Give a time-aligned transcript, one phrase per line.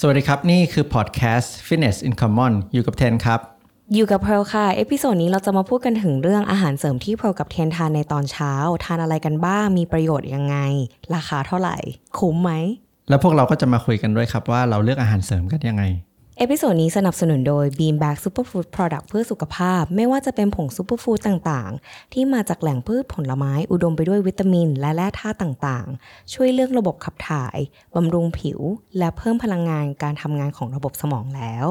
[0.00, 3.40] สวัสดีครับ นี่คือพอดแคสต์ Fitness in Common อยู่กับเทนครับ
[3.94, 8.52] อยู่กับเพร์ลค่ะ episode นี้เราจะมาพูดกันถึงเรื่องอาหารเสริมที่เพร์ลกับเทนทานในตอนเช้า
[8.84, 10.56] ทานอะไรกันบ้างมีประโยชน์ยังไง
[11.14, 11.76] ราคาเท่าไหร่
[12.18, 12.50] คุ้มไหม
[13.08, 15.82] แล้วพวกเราก็จะมาคุยกันด้วยครับว่าเราเลือกอาหารเสริมกันยังไง
[16.38, 27.58] episode นี้สนับสนุนโดย Beanbag Superfood Product เพื่อสุขภาพ ไม่ว่าจะเป็นผง superfood ต่างๆ ที่มาจากแหล่งพืชผลไม้อุดมไปด้วยวิตามิน และแร่ธาตุต่างๆ ช่วยเรื่องระบบขับถ่าย
[27.94, 28.60] บำรุงผิว
[28.98, 31.66] และเพิ่มพลังงานการทำงานของระบบสมองแล้ว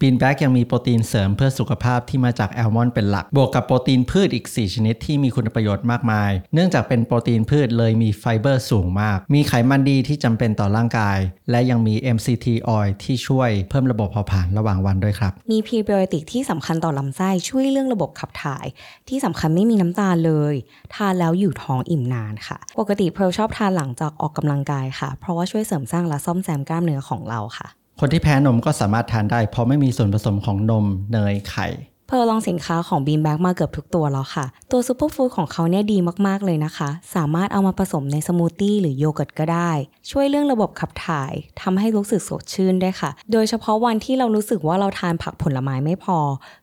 [0.00, 11.18] Beanbag ยังมีโปรตีนเสริมเพื่อสุขภาพที่มาจากแอลมอนด์เป็นหลัก บวกกับโปรตีนพืชอีก 4 ชนิดที่มีคุณประโยชน์มากมาย เนื่องจากเป็นโปรตีนพืชเลยมีไฟเบอร์สูงมาก มีไขมันดีที่จำเป็นต่อร่างกาย
[11.50, 18.66] และยังมี MCT oil ที่ช่วยเพิ่มระบบเผาผลาญระหว่างวันด้วยครับ มีพรีไบโอติกที่สำคัญต่อลำไส้ช่วยเรื่องระบบขับถ่าย
[19.08, 20.54] ที่สำคัญไม่มีน้ำตาลเลย
[20.94, 27.68] ทานแล้วอยู่ท้องอิ่มนานค่ะ ปกติเพร์ลชอบทานหลังจากออกกำลังกายค่ะ เพราะว่าช่วยเสริมสร้างและซ่อมแซมกล้ามเนื้อของเราค่ะ
[28.02, 31.66] คนที่แพ้นมก็สามารถทานได้ เพราะไม่มีส่วนผสมของนมเนยไข่
[32.06, 39.70] เพร์ลลองสินค้าของ Beanbag มาเกือบทุกตัวแล้วค่ะ ตัว superfood ของเขาเนี่ยดีมาก ๆ เลยนะคะ สามารถเอามาผสมในสมูทตี้หรือโยเกิร์ตก็ได้
[40.10, 46.18] ช่วยเรื่องระบบขับถ่ายทำให้รู้สึกสดชื่นได้ค่ะ โดยเฉพาะวันที่เรารู้สึกว่าเราทานผักผลไม้ไม่พอ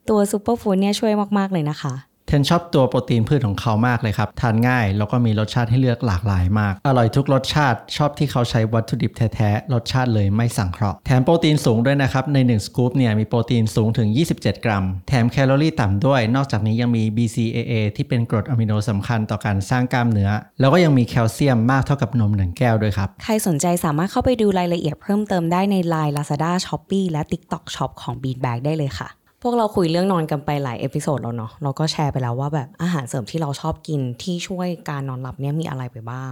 [0.10, 1.94] ตัว superfood เนี่ยช่วยมาก ๆ เลยนะคะ
[2.28, 26.14] เทนชอบตัวโปรตีนพืชของเขามากเลยครับ ทานง่ายแล้วก็มีรสชาติให้เลือกหลากหลายมาก อร่อยทุกรสชาติชอบที่เขาใช้วัตถุดิบแท้ๆ รสชาติเลยไม่สังเคราะห์แถมโปรตีนสูงด้วยนะครับ ใน 1 สกู๊ปเนี่ยมีโปรตีนสูงถึง 27 กรัม แถมแคลอรี่ต่ำด้วย นอกจากนี้ยังมี BCAA ที่เป็นกรดอะมิโนสำคัญต่อการสร้างกล้ามเนื้อ แล้วก็ยังมีแคลเซียมมากเท่ากับนมหนึ่งแก้วด้วยครับใครสนใจสามารถเข้าไปดูรายละเอียดเพิ่มเติมได้ใน Line
[26.18, 29.10] Lazada Shopee และ TikTok Shop ของ Beanbag ได้เลยค่ะ
[29.42, 36.32] พวกเราคุยเรื่องนอนกันไปหลาย episode แล้วเนาะเราก็แชร์ไปแล้วว่าแบบอาหารเสริมที่เราชอบกินที่ช่วยการนอนหลับเนี่ยมีอะไรไปบ้าง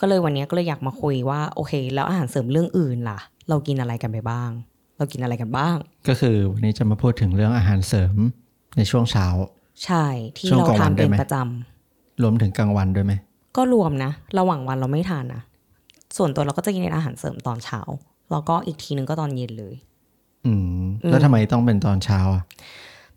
[0.00, 4.50] ก็เลยวันนี้ก็เลยอยากมาคุยว่าโอเค แล้วอาหารเสริมเรื่องอื่นล่ะ เรากินอะไรกันไปบ้าง
[4.96, 5.76] เรากินอะไรกันบ้าง
[6.08, 8.16] ก็คือวันนี้จะมาพูดถึงเรื่องอาหารเสริม
[8.76, 9.26] ในช่วงเช้า
[9.84, 10.04] ใช่
[10.38, 13.12] ที่ช่วงเรากลางวัทานได้เป็นไหมประจำรวมถึงกลางวันด้วยไหม
[13.56, 15.42] ก็รวมนะ ระหว่างวันเราไม่ทานนะ
[16.16, 17.80] ส่วนตัวเราก็จะกินอาหารเสริมตอนเช้า
[18.30, 19.89] แล้วก็อีกทีนึงก็ตอนเย็นเลยอืม
[21.08, 22.44] แล้วทำไมต้องเป็นตอนเช้าอะ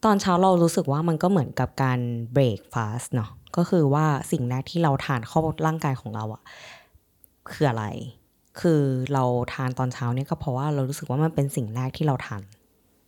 [0.06, 2.00] ตอนเช้าเรารู้สึกว่ามันก็เหมือนกับการ
[2.34, 6.44] เบรกฟาสเนาะก็คือว่าสิ่งแรกที่เราทานเข้าร่างกายของเราอะ
[7.52, 7.86] คืออะไร
[8.62, 8.82] คือ
[9.14, 9.24] เรา
[9.54, 12.42] ทานตอนเช้าเนี่ยก็เพราะว่าเรารู้สึกว่ามันเป็นสิ่งแรกที่เราทาน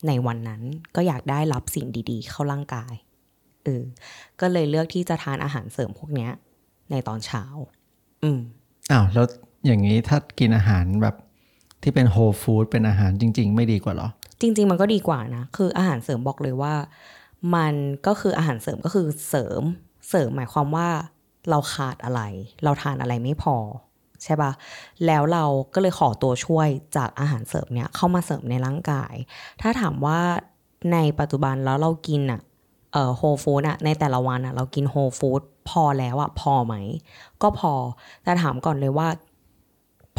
[0.07, 0.61] ในวันนั้น
[0.95, 2.93] ก็อยากได้รับสิ่งดีๆ เข้าร่างกาย
[3.63, 3.83] เออ
[4.41, 6.31] ก็เลยเลือกที่จะทานอาหารเสริมพวกเนี้ย
[6.91, 7.43] ในตอนเช้า
[8.23, 8.39] อืม
[8.91, 9.25] อ้าวแล้ว
[9.65, 11.15] อย่างนี้ถ้ากินอาหารแบบ
[11.81, 14.09] ที่เป็นโฮลฟู้ดเป็นอาหารจริง ๆ ไม่ดีกว่าเหรอ
[14.41, 16.73] จริง ๆ มันก็ดีกว่านะ คืออาหารเสริมบอกเลยว่า
[17.55, 17.73] มัน
[18.07, 19.61] ก็คืออาหารเสริมก็คือเสริม
[20.09, 20.89] เสริมหมายความว่า
[21.49, 22.21] เราขาดอะไร
[22.63, 23.57] เราทานอะไรไม่พอ
[24.23, 24.51] ใช่ปะ
[25.05, 29.13] แล้วเราก็เลยขอตัวช่วยจากอาหารเสริมเนี้ยเข้ามาเสริมในร่างกาย
[29.61, 30.19] ถ้าถามว่า
[30.93, 32.39] ในปัจจุบันแล้วเรากินอะ
[32.93, 36.75] เอ่อโฮฟู้ดอะในแต่ละวันอะเรากินโฮฟู้ดพอแล้วอะพอไหม
[37.41, 37.73] ก็พอ
[38.23, 39.07] แต่ถามก่อนเลยว่า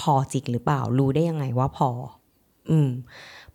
[0.01, 1.89] พอจริงหรือเปล่า รู้ได้ยังไงว่าพอ
[2.71, 2.91] อืม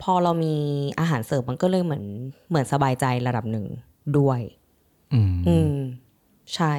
[0.02, 0.56] พอเรามี
[1.00, 2.04] อาหารเสริมมันก็เลยเหมือน
[2.50, 3.66] เหมือนสบายใจระดับหนึ่ง
[4.18, 4.40] ด้วย
[5.14, 5.74] อืมอืม
[6.56, 6.74] ใช่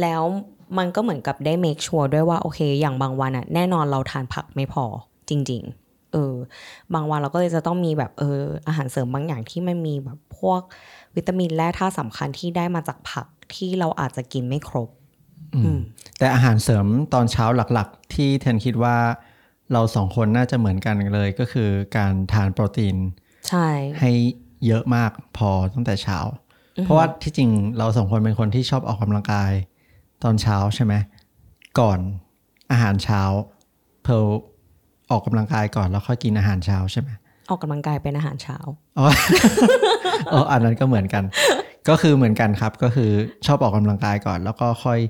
[0.00, 0.22] แล้ว
[0.78, 4.84] มันก็เหมือนกับได้ make sure ด้วยว่าโอเค อย่างบางวันอะแน่นอนเราทานผักไม่พอ
[5.28, 6.34] จริง ๆ เออ
[6.94, 10.60] บางวันเราก็เลยจะต้องมีแบบเออ อาหารเสริมบางอย่างที่มันมีแบบพวก
[11.16, 14.88] วิตามินและธาตุสำคัญที่ได้มาจากผักที่เราอาจจะกินไม่ครบ
[15.54, 15.80] อืม
[16.18, 18.96] แต่อาหารเสริมตอนเช้าหลักๆ ที่เทนคิดว่า
[19.72, 22.96] เราสองคนน่าจะเหมือนกันเลยก็คือการทานโปรตีน
[23.48, 23.68] ใช่
[24.00, 24.10] ให้
[24.66, 26.18] เยอะมากพอตั้งแต่เช้า
[26.84, 29.52] เพราะว่าที่จริงเราสองคนเป็นคนที่ชอบออกกำลังกาย
[30.22, 30.94] ตอนเช้าใช่ไหม
[31.80, 31.98] ก่อน
[32.70, 33.22] อาหารเช้า
[34.02, 34.12] เพล
[35.10, 37.10] ออกกำลังกายก่อนแล้วค่อยกินอาหารเช้าใช่ไหม
[37.50, 38.58] ออกกำลังกายเป็นอาหารเช้า
[38.98, 39.06] อ๋อ
[40.30, 41.24] เอออันนั้นก็เหมือนกัน
[41.88, 43.10] ก็คือเหมือนกันครับก็คือ
[43.46, 45.00] ชอบออกกำลังกายก่อน แล้วก็ค่อย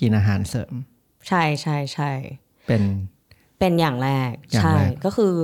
[0.00, 0.72] กินอาหารเสริม
[1.28, 2.10] ใช่ใช่ใช่
[2.66, 2.82] เป็น
[3.58, 5.34] เป็นอย่างแรกอย่างใช่แรกก็คือ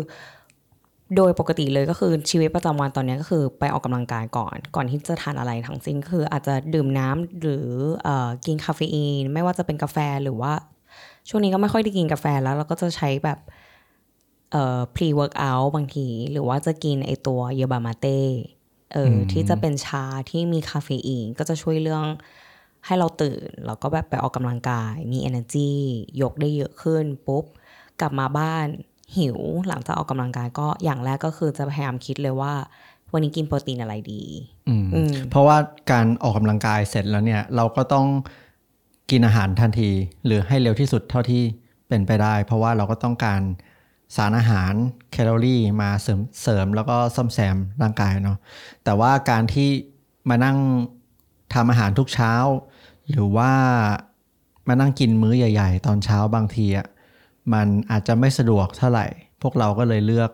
[1.17, 7.67] โดยปกติเลยก็คือชีวิตประจำวันตอนนี้ก็คือไปออกกำลังกายก่อน ก่อนที่จะทานอะไรทั้งสิ้นก็คืออาจจะดื่มน้ำหรือ
[8.03, 10.53] เอ่อกินคาเฟอีน ไม่ว่าจะเป็นกาแฟหรือว่า
[11.29, 13.39] ช่วงนี้ก็ไม่ค่อยได้กินกาแฟแล้ว เราก็จะใช้แบบ
[14.53, 18.21] เอ่อ pre workout บางที หรือว่าจะกินไอตัวเยบามาเต้
[18.93, 22.05] เอออที่จะเป็นชาที่มีคาเฟอีนก็จะช่วยเรื่อง
[22.87, 25.71] ให้เราตื่น แล้วก็แบบไปออกกำลังกาย มี energy
[26.23, 27.45] ยกได้เยอะขึ้นปุ๊บ
[28.03, 28.67] กลับมาบ้าน
[29.19, 29.39] หิว
[29.69, 32.53] หลังจากออกกำลังกายก็อย่างแรกก็คือจะพยายามคิดเลยว่า
[33.13, 34.23] วันนี้กินโปรตีนอะไรดี
[34.69, 35.57] อืมอืมเพราะว่า
[35.91, 38.07] การออกกำลังกายเสร็จแล้วเนี่ย เราก็ต้อง
[39.11, 39.91] กินอาหารทันที
[40.25, 41.43] หรือให้เร็วที่สุดเท่าที่
[41.89, 43.41] เป็นไปได้ เพราะว่าเราก็ต้องการ
[44.17, 44.73] สารอาหาร
[45.11, 48.39] แคลอรี่มาเสริมเสริมแล้วก็ซ่อมแซมร่างกายเนาะ
[48.85, 49.69] แต่ว่าการที่
[50.29, 50.57] มานั่ง
[51.55, 52.33] ทำอาหารทุกเช้า
[53.11, 53.53] หรือว่า
[54.69, 56.87] มานั่งกินมื้อใหญ่ ๆ ตอนเช้าบางทีอะ
[57.53, 59.07] มันอาจจะไม่สะดวกเท่าไหร่
[59.43, 60.31] พวกเราก็เลยเลือก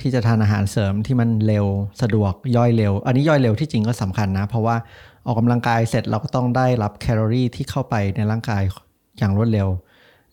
[0.00, 1.66] ที่จะทานอาหารเสริมที่มันเร็ว
[2.02, 4.76] สะดวกย่อยเร็ว อันนี้ย่อยเร็วที่จริงก็สำคัญนะ เพราะว่า
[5.26, 8.62] ออกกำลังกายเสร็จเราก็ต้องได้รับแคลอรี่ที่เข้าไปในร่างกาย
[9.18, 9.68] อย่างรวดเร็ว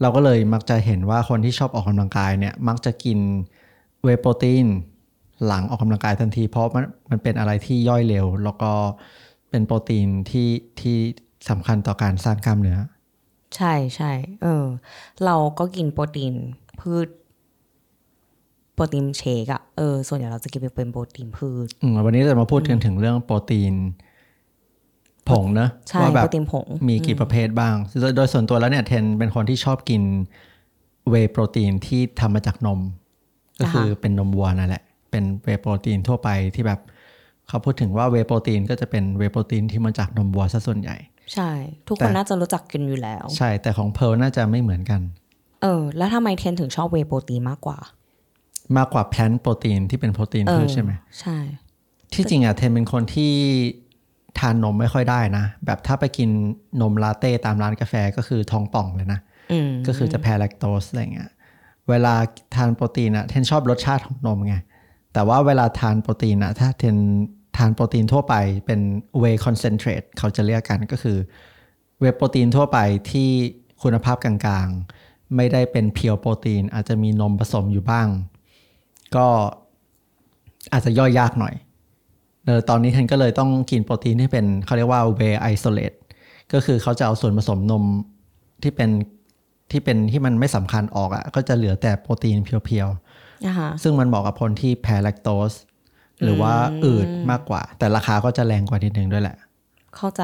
[0.02, 3.20] เราก็เลยมักจะเห็นว่าคนที่ชอบออกกำลังกายเนี่ยมักจะกิน
[4.04, 4.66] เวโปรตีน
[5.46, 8.72] หลังออกกำลังกายทันที เพราะมันมันเป็นอะไรที่ย่อยเร็ว แล้วก็
[9.50, 10.50] เป็นโปรตีนที่
[10.82, 10.98] ที่
[11.50, 12.80] สำคัญต่อการสร้างกล้ามเนื้อ
[13.56, 14.12] ใช่ใช่
[14.44, 14.66] เออ
[15.26, 16.34] เราก็กินโปรตีน
[16.80, 17.08] พืช
[18.74, 23.74] โปรตีนเชคอะเออส่วนใหญ่เราจะกินเป็นโปรตีนพืชอืมวันนี้จะมาพูดกันถึงเรื่องโปรตีน
[25.30, 30.02] ผงเนอะใช่ว่าแบโปบรตีนผงมีกี่ประเภทบ้างโดยโดยส่วนตัวแล้วเนี่ยเทนเป็นคนที่ชอบกิน
[31.10, 32.80] เวย์โปรตีนที่ทำมาจากนม
[33.60, 36.80] ก็คือเป็นนมวัวนั่นแหละ เป็นเวย์โปรตีนทั่วไปที่แบบ
[37.48, 40.98] เขาพูดถึงว่าเวย์โปรตีนก็จะเป็นเวย์โปรตีนที่มาจากนมวัวซะส่วนใหญ่
[41.34, 41.52] ใช่
[41.88, 45.02] ทุกแต่คนน่าจะรู้จักกันอยู่แล้ว ใช่ แต่ของเพร์ลน่าจะไม่เหมือนกัน
[45.62, 47.78] เออ แล้วทำไมเทนถึงชอบเวย์โปรตีนมากกว่า
[48.78, 50.92] มากกว่าแพลนโปรตีนที่เป็นโปรตีนเอพือชใช่ไหม
[51.22, 51.38] ใช่
[52.14, 53.34] ที่จริงอะเทนเป็นคนที่
[54.40, 56.30] ทานนมไม่ค่อยได้นะ แบบถ้าไปกิน
[56.82, 59.20] นมลาเต้ตามร้านกาแฟก็คือท้องป่องเลยนะ
[59.52, 61.32] อืมก็คือจะแพ้แลคโตสอะไรเงี้ย
[61.90, 62.14] เวลา
[62.56, 64.56] ทานโปรตีนอะเทนชอบรสชาติของนมไง
[65.14, 66.98] แต่ว่าเวลาทานโปรตีนอะถ้าเทน
[67.58, 68.80] ทานโปรตีนทั่วไปเป็น
[69.22, 71.18] whey concentrate เขาจะเรียกกันก็คือ
[72.00, 72.78] เวย์โปรตีนทั่วไป
[73.12, 73.30] ที่
[73.84, 78.08] คุณภาพกลางๆ ไม่ได้เป็นเพียวโปรตีน อาจจะมีนมผสมอยู่บ้าง
[79.16, 79.28] ก็
[80.74, 81.56] อาจจะย่อยยากหน่อย
[82.46, 85.98] เออตอนนี้เทนก็เลยต้องกินโปรตีนที่เป็นเขาเรียกว่า whey isolate
[86.54, 87.84] ก็คือเขาจะเอาส่วนผสมนม
[88.64, 88.90] ที่เป็น
[89.72, 92.90] ที่เป็นที่มันไม่สำคัญออกอะ่ะก็จะเหลือแต่โปรตีนเพียว
[93.46, 95.52] อ่าฮะๆซึ่งมันเหมาะกับคนที่แพ้แลคโตส
[96.24, 96.54] หรือว่า
[96.84, 99.38] อืดมากกว่า แต่ราคาก็จะแรงกว่านิดนึงด้วยแหละ
[99.96, 100.24] เข้าใจ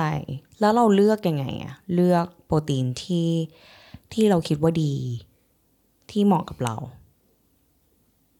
[0.59, 3.29] แล้วเราเลือกยังไงอะเลือกโปรตีนที่
[4.13, 4.94] ที่เราคิดว่าดี
[6.11, 6.75] ที่เหมาะกับเรา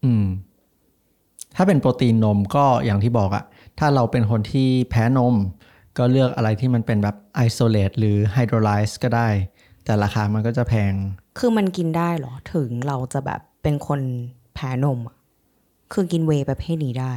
[0.04, 0.26] อืม
[1.56, 3.44] ถ้าเป็นโปรตีนนมก็อย่างที่บอกอะ
[3.80, 5.36] ถ้าเราเป็นคนที่แพ้นม
[5.98, 9.30] ก็เลือกอะไรที่มันเป็นแบบไอโซเลตหรือไฮโดรไลซ์ก็ได้
[9.86, 10.94] แต่ราคามันก็จะแพง
[11.40, 14.00] คือมันกินได้เหรอ ถึงเราจะแบบเป็นคน
[14.56, 15.16] แพ้นมอะ
[15.94, 17.14] คือกินเวย์ประเภทนี้ได้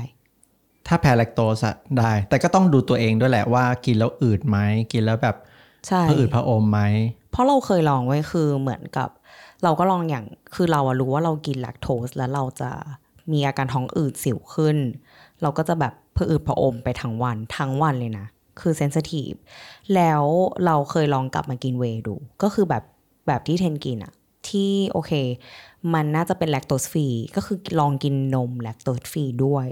[0.89, 4.59] ถ้าแพ้แลคโตสอะได้ แต่ก็ต้องดูตัวเองด้วยแหละว่ากินแล้วอืดไหม
[4.93, 5.37] กินแล้วแบบ
[5.89, 6.81] ใช่ผะอืดผะอมไหม
[7.31, 9.09] เพราะเราเคยลองไว้คือเหมือนกับ
[9.63, 10.25] เราก็ลองอย่าง
[10.55, 12.71] คือเราอะรู้ว่าเรากินแลคโตสแล้วเราจะ
[13.33, 14.77] มีอาการท้องอืดสิวขึ้น
[15.43, 18.27] เราก็จะแบบผะอืดผะอมไปทั้งวันทั้งวันเลยนะ
[18.61, 19.33] คือเซนซิทีฟ
[19.95, 20.25] แล้ว
[20.67, 22.85] เราเคยลองกลับมากินเวย์ดู ก็คือแบบ
[23.27, 24.13] แบบที่เทนกินอะ
[24.49, 25.13] ที่โอเค
[25.95, 27.07] มันน่าจะเป็น lactose free
[27.37, 29.67] ก็คือลองกินนม lactose free ด้วย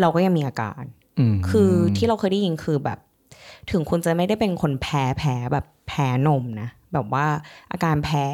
[0.00, 0.82] เราก็ยังมีอาการ
[1.18, 2.98] อืมคือที่เราเคยได้ยินคือแบบ
[3.70, 7.26] ถึงคุณจะไม่ได้เป็นคนแพ้แพ้แบบแพ้นมนะแบบว่า
[7.72, 8.26] อาการแพ้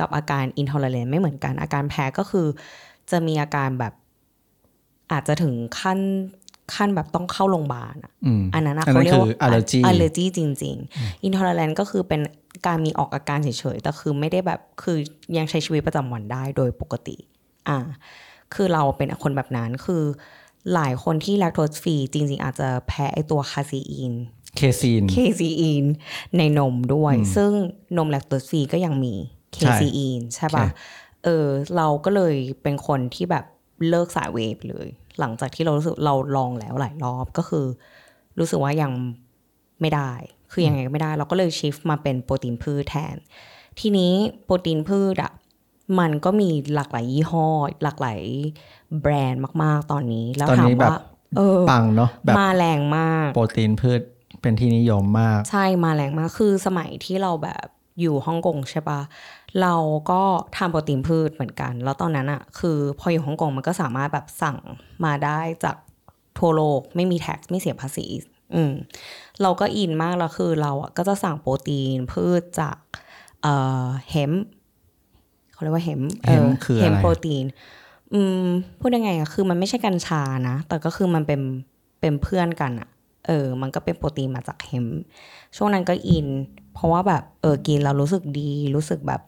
[0.00, 2.46] กับอาการ intolerance ไม่เหมือนกันอาการแพ้ก็คือ
[3.10, 3.92] จะมีอาการแบบ
[5.12, 5.98] อาจจะถึงขั้น
[6.74, 12.20] ขั้นแบบต้องเข้าโรงพยาบาลอะอืมอันนั้นอะอันเขานั้นเรียกคือว่า allergy allergy จริง ๆ intolerance ก็คือเป็น
[12.66, 14.96] การมีออกอาการเฉยๆแต่คือไม่ได้แบบคือ
[15.36, 17.16] ยังใช้ชีวิตประจำวันได้โดยปกติ
[17.68, 17.78] อ่า
[18.54, 20.02] คือเราเป็นคนแบบนั้นคือ
[20.74, 24.14] หลายคนที่แลคโตสฟรีจริง ๆ อาจจะแพ้ไอตัวคาซีอีน
[24.56, 25.84] เคซีน เคซีอีน
[26.36, 27.50] ในนมด้วย ซึ่ง
[27.96, 29.14] นมแลคโตสฟรีก็ยังมี
[29.52, 30.74] เคใช่ซีอีนใช่ปะใช่
[31.24, 33.44] เออเราก็เลยเป็นคนที่แบบ
[33.88, 34.88] เลิกสายเวฟเลย
[35.18, 37.66] หลังจากที่เรารู้สึกเราลองแล้วหลายรอบก็คือ
[38.38, 38.92] รู้สึกว่ายัง
[39.80, 40.12] ไม่ได้
[40.52, 43.16] คือยังไงก็ไม่ได้ เราก็เลยชิฟมาเป็นโปรตีนพืชแทน
[43.80, 44.12] ทีนี้
[44.44, 45.32] โปรตีนพืชอะ
[45.98, 47.46] มันก็มีหลากหลายยี่ห้อ
[47.82, 48.20] หลากหลาย
[49.00, 51.00] แบรนด์มาก ๆ ตอนนี้ แล้วตอนถามนี้แบบว่า
[51.36, 54.00] เออปังเนาะแบบมาแรงมาก โปรตีนพืช
[54.42, 57.66] เป็นที่นิยมมาก ใช่มาแรงมากคือสมัยที่เราแบบ
[58.00, 59.00] อยู่ฮ่องกงใช่ปะ
[59.60, 59.74] เรา
[60.10, 60.22] ก็
[60.56, 64.58] ทานโปรตีนพืชเหมือนกัน แล้วตอนนั้นอะคือพออยู่ฮ่องกงมันก็สามารถแบบสั่ง
[65.04, 65.76] มาได้จาก
[66.38, 68.06] ทั่วโลกไม่มีแท็กไม่เสียภาษี
[68.54, 68.72] อืม
[69.42, 72.76] เราก็อินมากแล้วคือเราอะก็จะสั่งโปรตีนพืชจาก
[73.42, 74.32] เอ่อเฮม
[75.60, 77.44] เขาเรียกว่าเฮม hemp คืออะไรเฮมโปรตีน
[78.14, 78.44] อืม
[78.80, 81.40] พูดยังไงอะคือมันไม่ใช่กัญชานะ แต่ก็คือมันเป็น
[82.00, 82.88] เป็นเพื่อนกันอะ
[83.26, 84.86] เออ มันก็เป็นโปรตีนมาจากเฮม
[85.56, 86.28] ช่วงนั้นก็อิน
[86.74, 89.20] เพราะว่าแบบเออกินเรารู้สึกดี รู้สึกแบบ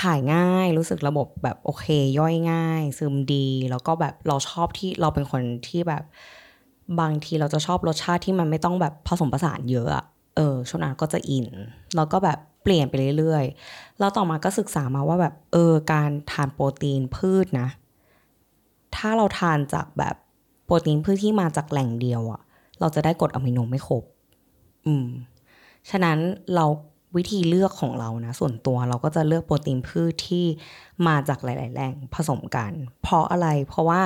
[0.00, 1.86] ถ่ายง่าย รู้สึกระบบแบบโอเค
[2.18, 6.02] ย่อยง่าย ซึมดี แล้วก็แบบเราชอบที่เราเป็นคนที่แบบ
[7.00, 10.04] บางทีเราจะชอบรสชาติที่มันไม่ต้องแบบผสมผสานเยอะอะ
[10.36, 11.48] เออช่วงนั้นก็จะอิน
[11.96, 17.68] แล้วก็แบบ เปลี่ยนไปเรื่อยๆ แล้วต่อมาก็ศึกษามาว่าแบบเออการทานโปรตีนพืชนะ
[18.96, 20.14] ถ้าเราทานจากแบบ
[20.64, 22.40] โปรตีนพืชที่มาจากแหล่งเดียวอะ
[22.80, 24.04] เราจะได้กรดอะมิโนไม่ครบ
[24.86, 25.08] อืม
[25.90, 26.18] ฉะนั้น
[26.54, 26.66] เรา
[27.16, 30.46] วิธีเลือกของเรานะ ส่วนตัวเราก็จะเลือกโปรตีนพืชที่
[31.06, 34.00] มาจากหลาย ๆ แหล่งผสมกัน เพราะอะไรเพราะว่า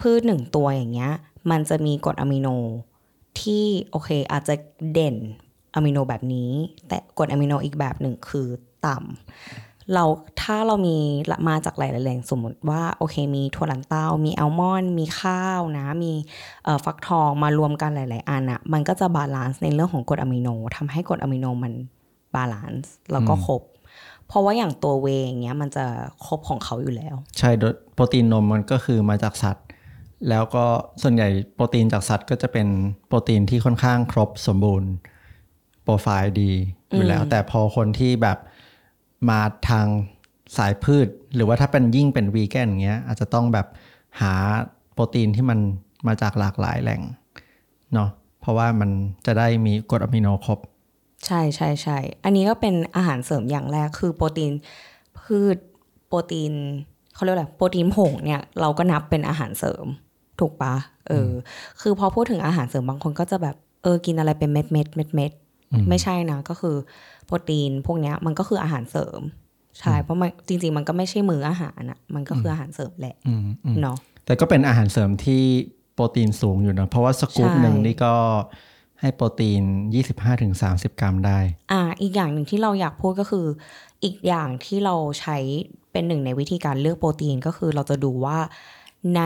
[0.00, 1.12] พืชหนึ่งตัวอย่างเงี้ย
[1.50, 2.48] มันจะมีกรดอะมิโน
[3.40, 4.54] ที่โอเคอาจจะ
[4.92, 5.16] เด่น
[5.78, 6.50] อะมิโนแบบนี้
[6.88, 8.46] แต่กรดอะมิโนอีกแบบหนึ่งคือ
[8.86, 10.04] ต่ำเรา
[10.42, 10.96] ถ้าเรามี
[11.48, 16.12] มาจากหลายๆแหล่งสมมติว่าโอเคมีถั่วลันเต้า มีอัลมอนด์มีข้าวนะ มี
[16.84, 21.72] ฟักทองมารวมกันหลาย ๆ อันอะมันก็จะ balance ในเรื่องของกรดอะมิโนทำให้กรดอะมิโนมัน
[22.34, 23.62] balance แล้วก็ครบ
[24.28, 25.84] เพราะว่าอย่างตัวเวย์อย่างเงี้ยมันจะ
[26.26, 27.50] ครบของเขาอยู่แล้ว ใช่
[27.94, 29.66] โปรตีนนมมันก็คือมาจากสัตว์
[30.28, 30.64] แล้วก็
[31.02, 32.68] ส่วนใหญ่โปรตีนจากสัตว์ก็จะเป็น
[33.08, 34.90] โปรตีนที่ค่อนข้างครบสมบูรณ์
[35.88, 36.52] ปรไฟล์ดี
[36.92, 38.38] อยู่แล้ว แต่พอคนที่แบบ
[39.28, 39.86] มาทาง
[40.56, 43.66] สายพืช หรือว่าถ้าเป็นยิ่งเป็นวีแกนอย่างเงี้ยอาจจะต้องแบบ
[44.20, 44.34] หา
[44.92, 45.58] โปรตีนที่มัน
[46.06, 47.00] มาจากหลากหลายแหล่ง
[47.94, 48.90] เนาะเพราะว่ามัน
[49.26, 50.58] จะได้มีกรดอะมิโนครบ
[51.26, 54.52] ใช่ใช่ใช่อันนี้ก็เป็นอาหารเสริมอย่างแรกคือโปรตีน
[55.18, 55.56] พืช
[56.08, 56.52] โปรตีน
[57.14, 59.86] เขาเรียกอะไรโปรตีนผงเนี่ยเราก็นับเป็นอาหารเสริม
[60.40, 60.74] ถูกปะ
[61.08, 61.32] เอออ
[61.80, 65.32] คือพอพูดถึงอาหารเสริมบางคนก็จะแบบเออกินอะไรเป็นเม็ดเม็ดเม็ดเม็ด
[65.88, 66.76] ไม่ใช่นะก็คือ
[67.26, 69.20] โปรตีนพวกเนี้ยมันก็คืออาหารเสริม
[69.78, 75.42] ใช่เพราะมันจริง ๆ มันก็ไม่ใช่มื้ออาหารอะมันก็คืออาหารเสริมแหละอืมอืมเนาะแต่ก็เป็นอาหารเสริมที่
[75.94, 78.14] โปรตีนสูงอยู่นะเพราะว่าสกู๊ปใช่หนึ่งนี่ก็
[79.00, 79.62] ให้โปรตีน
[80.32, 81.38] 25-30 กรัมได้
[81.72, 83.46] อ่า อีกอย่างหนึ่งที่เราอยากพูดก็คือ
[84.04, 85.36] อีกอย่างที่เราใช้
[85.92, 88.38] เป็นหนึ่งในวิธีการเลือกโปรตีนก็คือเราจะดูว่า
[89.16, 89.22] ใน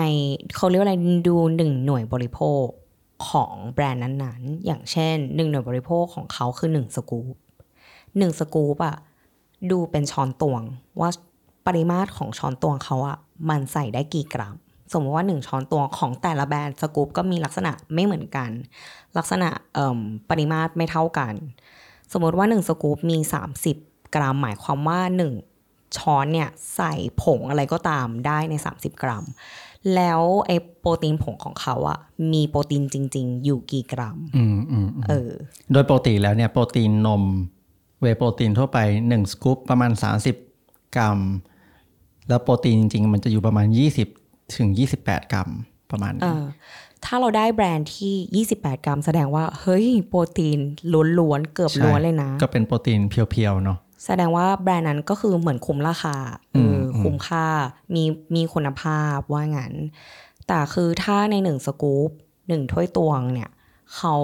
[0.56, 0.94] เขาเรียกว่าอะไร
[1.28, 2.66] ดูหนึ่งหน่วยบริโภค
[3.30, 7.34] ของแบรนด์นั้นๆ อย่างเช่นหนึ่งหน่วยบริโภคของเขาคือหนึ่งสกู๊ป
[8.18, 8.96] หนึ่งสกู๊ปอะ
[9.70, 10.62] ดูเป็นช้อนตวง
[11.00, 11.10] ว่า
[11.66, 13.16] ปริมาตรของช้อนตวงเขาอะ
[13.48, 14.54] มันใส่ได้กี่กรัม
[14.92, 18.50] สมมติว่าหนึ่งช้อนตวงของแต่ละแบรนด์สกู๊ปก็มีลักษณะไม่เหมือนกัน
[19.18, 19.48] ลักษณะ
[20.30, 21.34] ปริมาตรไม่เท่ากัน
[22.12, 23.18] สมมติว่า 1 สกู๊ปมี
[23.66, 25.51] 30 กรัมหมายความว่า 1
[25.96, 29.24] ช้อนเนี่ยใส่ผงอะไรก็ตามได้ใน 30 กรัม
[29.94, 31.98] แล้วไอ้โปรตีนผงของเขาอะ
[32.32, 35.30] มีโปรตีนจริง ๆ อยู่กี่กรัมอืมอืมอืมเออ
[35.72, 37.22] โดยปกติแล้วเนี่ยโปรตีนนม
[38.00, 39.90] เวย์โปรตีนทั่วไป 1 สกู๊ปประมาณ
[40.44, 41.18] 30 กรัม
[42.28, 43.66] แล้วโปรตีนจริง ๆ มันจะอยู่ประมาณ
[44.10, 44.68] 20 ถึง
[45.00, 45.48] 28 กรัม
[45.90, 46.44] ประมาณเอนี้อ
[47.04, 50.58] ถ้าเราได้แบรนด์ที่ 28 กรัม แสดงว่า เฮ้ย โปรตีน
[51.18, 56.16] ล้วนๆเกือบใช่ล้วนเลยนะ ก็เป็นโปรตีนเพียวๆเนาะ แสดงว่าแบรนด์นั้นก็คือเหมือนคุ้มราคา
[56.52, 57.46] เอออคุ้มค่า
[57.94, 58.04] มี
[58.34, 59.72] มีคุณภาพว่างั้น
[60.48, 62.10] แต่คือถ้าในหนึ่งสกู๊ป
[62.48, 63.50] หนึ่งถ้วยตวงเนี่ย
[63.96, 64.16] เขา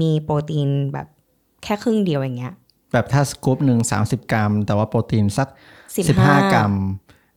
[0.00, 1.06] มีโปรตีนแบบ
[1.62, 2.54] แค่ครึ่งเดียวอย่างเงี้ย
[2.92, 5.48] แบบถ้าสกู๊ปหนึ่ง30กรัม แต่ว่าโปรตีนสัก
[5.94, 6.72] 15 15กรัม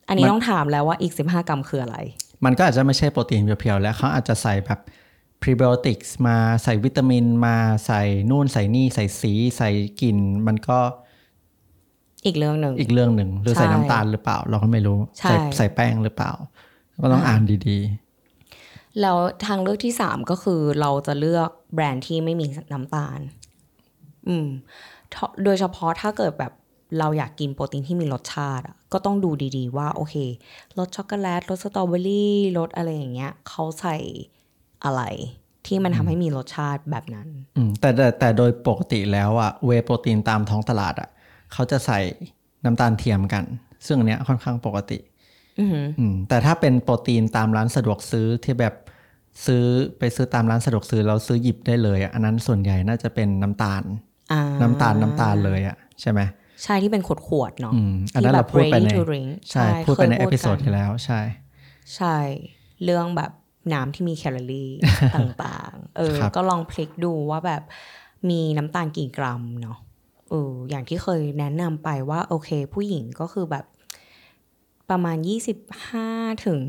[0.08, 1.98] อันนี้ต้องถามแล้วว่าอีก15กรัมคืออะไร
[2.46, 4.80] มันก็อาจจะไม่ใช่โปรตีนเพียวๆ แล้วเขาอาจจะใส่แบบ
[5.42, 9.70] พรีไบโอติกส์มาใส่วิตามินมาใส่นู่นใส่นี่ใส่สีใส่
[10.02, 10.80] กลิ่นมันก็
[12.26, 16.32] อีกเรื่องหนึ่งอีกเรื่องหนึ่งหรือใส่ใช่น้ำตาลหรือเปล่า เราก็ไม่รู้ใช่ใส่ใส่แป้งหรือเปล่า
[17.02, 17.80] ก็ต้องอ่านดี
[19.02, 23.20] แล้วทางเลือกที่3ก็คือเราจะเลือกแบรนด์ที่ไม่มีน้ำตาล
[24.28, 24.48] อืม
[25.14, 26.54] ถ้าโดยเฉพาะถ้าเกิดแบบ
[27.00, 30.16] เราอยากกินโปรตีนที่มีรสชาติอะก็ต้องดูดีๆ ว่าโอเค
[30.78, 33.96] รสช็อกโกแลตรสสตรอเบอรี่รสอะไรอย่างเงี้ยเขาใส่
[34.86, 35.02] อะไร
[35.68, 41.10] ที่มันทำให้มีรสชาติแบบนั้นๆอืมแต่แต่แต่โดยปกติแล้วอะเวย์โปรตีนตามท้องตลาดอะ
[41.54, 42.00] เขาจะใส่
[42.66, 43.44] น้ำตาลเทียมกัน
[43.86, 44.98] ซึ่งอันเนี้ยค่อนข้างปกติ
[45.60, 48.74] อือหืออืมแต่ถ้าเป็นโปรตีนตามร้านสะดวกซื้อที่แบบ
[49.46, 49.64] ซื้อ
[50.00, 53.84] ไปซื้อตามร้านสะดวกซื้อแล้วซื้อหยิบได้เลยอะอันนั้นส่วนใหญ่น่าจะเป็นน้ำตาล
[54.32, 56.22] อ่าน้ำตาลน้ำตาลเลยอะใช่ไหม
[56.64, 57.10] ใช่ที่เป็นข
[57.40, 61.20] วดๆเนาะอืมอันนั้นที่แบเราบพูดไป ready ใน to drink ใช่พูดไปในเคยเอพิโซดกันที่แล้วใช่
[61.96, 62.18] ใช่
[62.84, 63.32] เรื่องแบบ
[63.74, 64.70] น้ำที่มีแคลอรี่
[65.16, 67.64] ต่างๆ เออครับก็ลองพลิกดูว่าแบบ
[68.30, 69.78] มีน้ำตาลกี่กรัมเนาะ
[70.30, 73.66] เอออย่างที่เคยแนะนำไปว่าโอเค ผู้หญิงก็คือแบบ
[74.90, 75.18] ประมาณ
[75.82, 76.62] 25 ถึง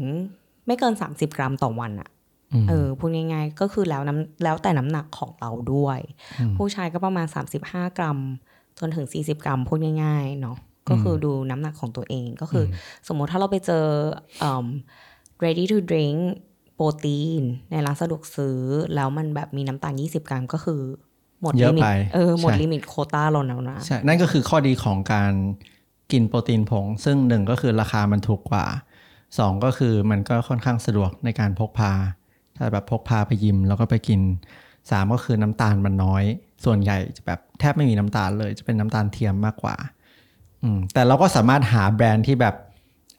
[0.67, 2.11] ไม่เกิน 30 กรัมต่อวันอะ
[2.53, 5.99] อืมเออพูดง่ายๆก็คือแล้วน้ำแล้วแต่น้ำหนักของเราด้วย
[6.57, 7.27] ผู้ชายก็ประมาณ
[7.63, 8.19] 35 กรัม
[8.79, 10.57] จนถึง 40 กรัมพูดง่ายๆเนาะ
[10.89, 12.77] ก็คือดูน้ำหนักของตัวเองก็คืออ
[13.09, 13.85] สมมุติถ้าเราไปเจอ
[14.41, 14.67] เอิ่ม
[15.45, 16.21] ready to drink
[16.75, 18.59] โปรตีน ในร้านสะดวกซื้อ
[18.95, 21.06] แล้วมันแบบมีน้ำตาล 20 กรัมก็คือห
[21.47, 25.33] มดเยลิอะมิตไปเออหมดใช่ลิมิตโควต้าเราแล้วนะใช่นั่นก็คือข้อดีของการ
[26.13, 28.67] กินโปรตีนผง ซึ่งหนึ่งก็คือราคามันถูกกว่า
[29.39, 31.93] สองก็คือมันก็ค่อนข้างสะดวกในการพกพา
[32.57, 34.21] ถ้าแบบพกพาไปยิมแล้วก็ไปกิน
[34.91, 36.25] สามก็คือน้ำตาลมันน้อย
[36.65, 39.77] ส่วนใหญ่จะแบบแทบไม่มีน้ำตาลเลย จะเป็นน้ำตาลเทียมมากกว่า
[40.63, 42.55] อืมแต่เราก็สามารถหาแบรนด์ที่แบบ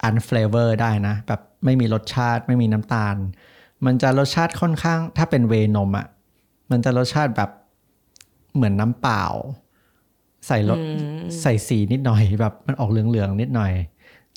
[0.07, 3.15] unflavor ได้นะ แบบไม่มีรสชาติไม่มีน้ำตาล
[3.85, 6.07] มันจะรสชาติค่อนข้าง ถ้าเป็นเวนมอะ่ะ
[6.71, 7.49] มันจะรสชาติแบบ
[8.57, 9.23] เหมือนน้ำเปล่า
[10.47, 10.79] ใส่รส
[11.41, 13.71] ใส่สีนิดหน่อยแบบมันออกเหลืองๆนิดหน่อย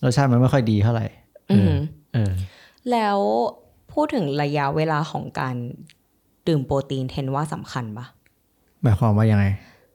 [0.05, 1.07] รสชาติมันไม่ค่อยดีเท่าไหร่
[1.49, 1.75] เออ
[2.15, 2.33] เออ
[2.91, 3.19] แล้ว
[3.93, 5.57] พูดถึงระยะเวลาของการ
[6.49, 8.07] ดื่มโปรตีนเทนว่าสำคัญปะ
[8.83, 9.45] หมายความว่ายังไง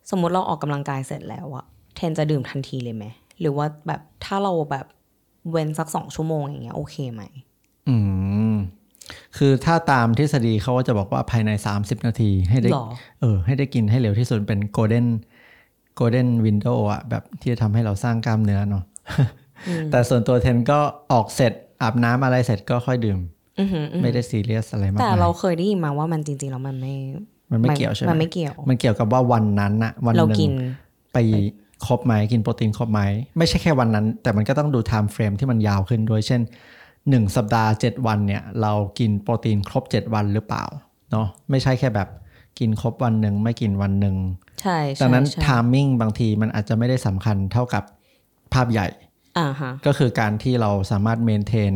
[0.09, 1.65] สมมุติเราออกกำลังกายเสร็จแล้วอะ
[1.95, 3.05] เทนจะดื่มทันทีเลยไหม
[3.39, 4.85] หรือว่าแบบถ้าเราแบบ
[5.51, 7.23] เว้นสักสองชั่วโมงอย่างเงี้ยโอเคไหม
[7.87, 7.95] อื
[8.44, 8.44] ม
[9.37, 12.87] คือถ้าตามทฤษฎีเขาก็จะบอกว่าภายใน 30 นาทีให้ได้หรอ
[13.21, 15.07] เออให้ได้กินให้เร็วที่สุดเป็น golden
[15.99, 18.83] golden window อะแบบที่จะทำให้เราสร้างกล้ามเนื้อเนาะ
[19.91, 20.79] แต่ส่วนตัวเทนก็
[21.11, 23.19] ออกเสร็จอาบน้ำอะไรเสร็จก็ค่อยดื่ม
[23.59, 26.93] อือหืออือหือไม่ได้ซีเรียสอะไรมากแต่มายเราเคยได้ยินมาว่ามันจริงๆแล้วมันไม่
[27.51, 30.51] มันไม่เกี่ยวใช่ไหมมันไม่เกี่ยว มันเกี่ยวกับว่าวันนั้นอะวันหเรานึ่งกิน
[31.13, 31.17] ไป
[31.85, 33.01] ครบไหมกินโปรตีนครบไหม
[33.37, 36.41] ไม่ใช่แค่วันนั้น แต่มันก็ต้องดู time frame ที่มันยาวขึ้นด้วยเช่น
[37.09, 40.63] 1 สัปดาห์ 7 วันเนี่ยเรากินโปรตีนครบ 7 วันหรือเปล่า
[41.11, 42.09] เนาะไม่ใช่แค่แบบ
[42.59, 44.15] กินครบวันหนึ่งไม่กินวันหนึ่ง
[44.61, 47.83] ใช่ใช่ดังนั้นใช่ timing บางทีมันอาจจะไม่ได้สำคัญเท่ากับ
[48.53, 48.87] ภาพใหญ่
[49.37, 51.73] อ่าฮะก็คือการที่เราสามารถเมนเทน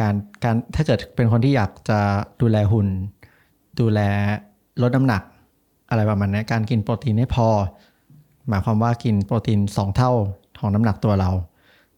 [0.00, 1.98] การการถ้าเกิดเป็นคนที่อยากจะ
[2.40, 2.88] ดูแลหุ่น
[3.80, 4.00] ดูแล
[4.82, 5.22] ลดน้ำหนัก
[5.90, 7.48] อะไรประมาณนี้การกินโปรตีนให้พอ
[8.48, 10.12] หมายความว่ากินโปรตีน 2 เท่า
[10.60, 11.30] ของน้ำหนักตัวเรา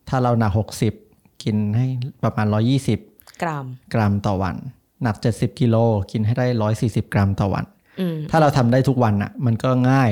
[0.08, 1.07] ถ้าเราหนัก 60
[1.42, 1.86] กินให้
[2.22, 2.46] ประมาณ
[2.94, 4.56] 120 กรัม กรัมต่อวัน
[5.02, 5.76] หนัก 70กิโล
[6.12, 6.46] กินให้ได้
[7.04, 7.64] 140 กรัมต่อวัน
[8.00, 10.10] อืมถ้าเราทำได้ทุกวันอะ มันก็ง่าย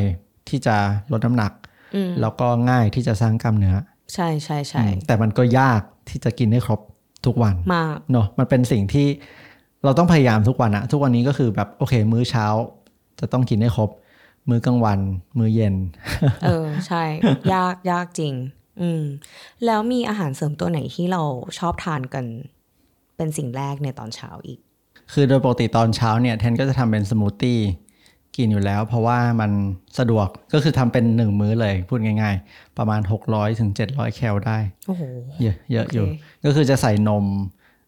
[0.48, 0.76] ที่จะ
[1.12, 1.52] ลดน้ำหนัก
[1.94, 3.76] อืมแล้วก็ง่ายที่จะสร้างกล้ามเนื้อ
[4.14, 6.80] ใช่ใช่ใช่อืมแต่มันก็ยากที่จะกินให้ครบ
[7.26, 9.06] ทุกวันมากเนอะมันเป็นสิ่งที่
[9.84, 12.46] เราต้องพยายามทุกวันอะทุกวันนี้ก็คือแบบโอเค มื้อเช้า
[13.20, 13.90] จะต้องกินให้ครบ
[14.48, 15.00] มื้อกลางวัน
[15.38, 15.74] มื้อเย็น
[16.44, 17.02] เออใช่
[17.54, 18.34] ยากยากจริง
[18.80, 19.02] อืม
[19.66, 21.22] แล้วมีอาหารเสริมตัวไหนที่เรา
[21.58, 22.24] ชอบทานกัน
[23.16, 24.58] เป็นสิ่งแรกในตอนเช้าอีก
[25.12, 27.58] คือโดยปกติตอนเช้าเนี่ยแทนก็จะทำเป็นสมูทตี้
[28.36, 29.50] กินอยู่แล้ว เพราะว่ามัน
[29.98, 35.02] สะดวกก็คือทำเป็นหนึ่งมื้อเลย พูดง่าย ๆ ประมาณ 600ถึง700 แคลได้โอ้โห
[35.42, 37.24] เยอะเยอะอยู่โอเคก็คือจะใส่นม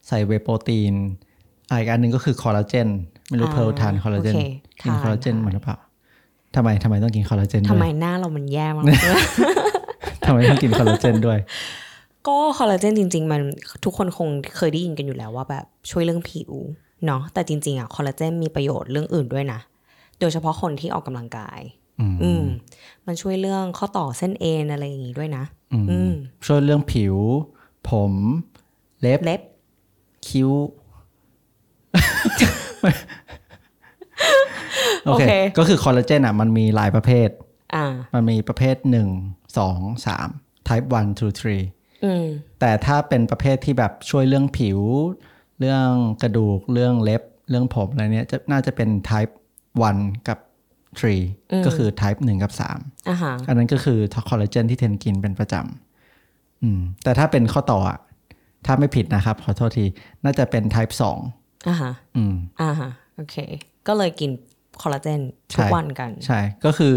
[0.08, 0.94] ใส่เวย์โปรตีน
[1.70, 2.88] อะอีกอันหนึ่งก็คือคอลลาเจน
[3.28, 4.40] ไม่รู้อ่าเพลทานคอลลาเจนโอเค
[4.82, 5.76] กินทานคอลลาเจนทานเหมือนหรือเปล่า
[6.56, 8.84] ทำไมทำไมต้องกินคอลลาเจนทำด้ไมวยหน้าเรามันแย่มาก
[10.28, 11.38] ทำไมต้องกินคอลลาเจนด้วย
[12.28, 13.40] ก็คอลลาเจนจริง ๆ มัน
[13.84, 16.52] ทุกคนคงเคยได้ยินกันอยู่แล้วว่าแบบช่วยเรื่องผิว
[17.06, 19.60] เนาะแต่จริง ๆอะคอลลาเจนมีประโยชน์เรื่องอื่นด้วยนะ
[20.20, 21.60] โดยเฉพาะคนที่ออกกำลังกาย
[22.00, 22.42] อืมอืม
[23.06, 26.12] มันช่วยเรื่องข้อต่อเส้นเอ็นอะไรอย่างงี้ด้วยนะ อืมอืม
[26.46, 27.16] ช่วยเรื่องผิว
[27.90, 28.12] ผม
[29.00, 29.40] เล็บเล็บ
[30.26, 30.50] คิ้ว
[32.22, 32.42] โอเค
[35.06, 37.28] โอเค ก็คือคอลลาเจนอะ มันมีหลายประเภท
[37.74, 42.26] อ่า มันมีประเภท1 2 3 type 1 2 3อืม
[42.60, 44.80] แต่ถ้าเป็นประเภทที่แบบช่วยเรื่องผิว
[45.60, 45.90] เรื่อง
[46.22, 49.32] กระดูกเรื่องเล็บ เรื่องผมอะไรเนี้ยจะน่าจะเป็น type
[49.80, 50.38] 1 กับ
[51.02, 57.98] 3 ก็คือ type 1 กับ3อ่าฮะอันนั้นก็คือคอลลาเจนที่เทนกินเป็นประจำอืมแต่ถ้าเป็นข้อต่ออะ
[58.66, 59.84] ถ้าไม่ผิดนะครับ ขอโทษที
[60.24, 60.92] น่าจะเป็น type
[61.30, 63.36] 2อ่าฮะอืมอ่าฮะโอเค
[63.86, 64.30] ก็เลยกิน
[64.82, 65.20] คอลลาเจน
[65.52, 66.96] ใช่ทุกวันกัน ใช่ ก็คือ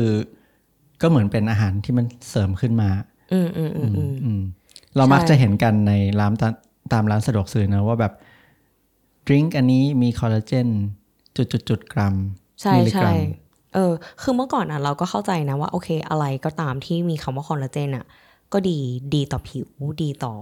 [1.01, 2.89] ก็เหมือนเป็นอาหารที่มันเสริมขึ้นมา
[3.33, 4.41] อืมอืมอืมอืมอืม
[4.95, 6.49] เรามักจะเห็นกันในร้านตา
[6.93, 8.13] ตามร้านสะดวกซื้อนะว่าแบบ
[9.27, 10.67] ดริงก์อันนี้มีคอลลาเจน
[11.35, 12.15] จุดจุดจุดๆๆกรัม
[12.61, 13.15] ใช่มิลลิกใช่รัม
[13.73, 18.05] เออ คือเมื่อก่อนอะเราก็เข้าใจนะว่า โอเค อะไรก็ตามที่มีคำว่าคอลลาเจนอะ
[18.53, 18.77] ก็ดี
[19.15, 19.67] ดีต่อผิว
[20.03, 20.35] ดีต่อ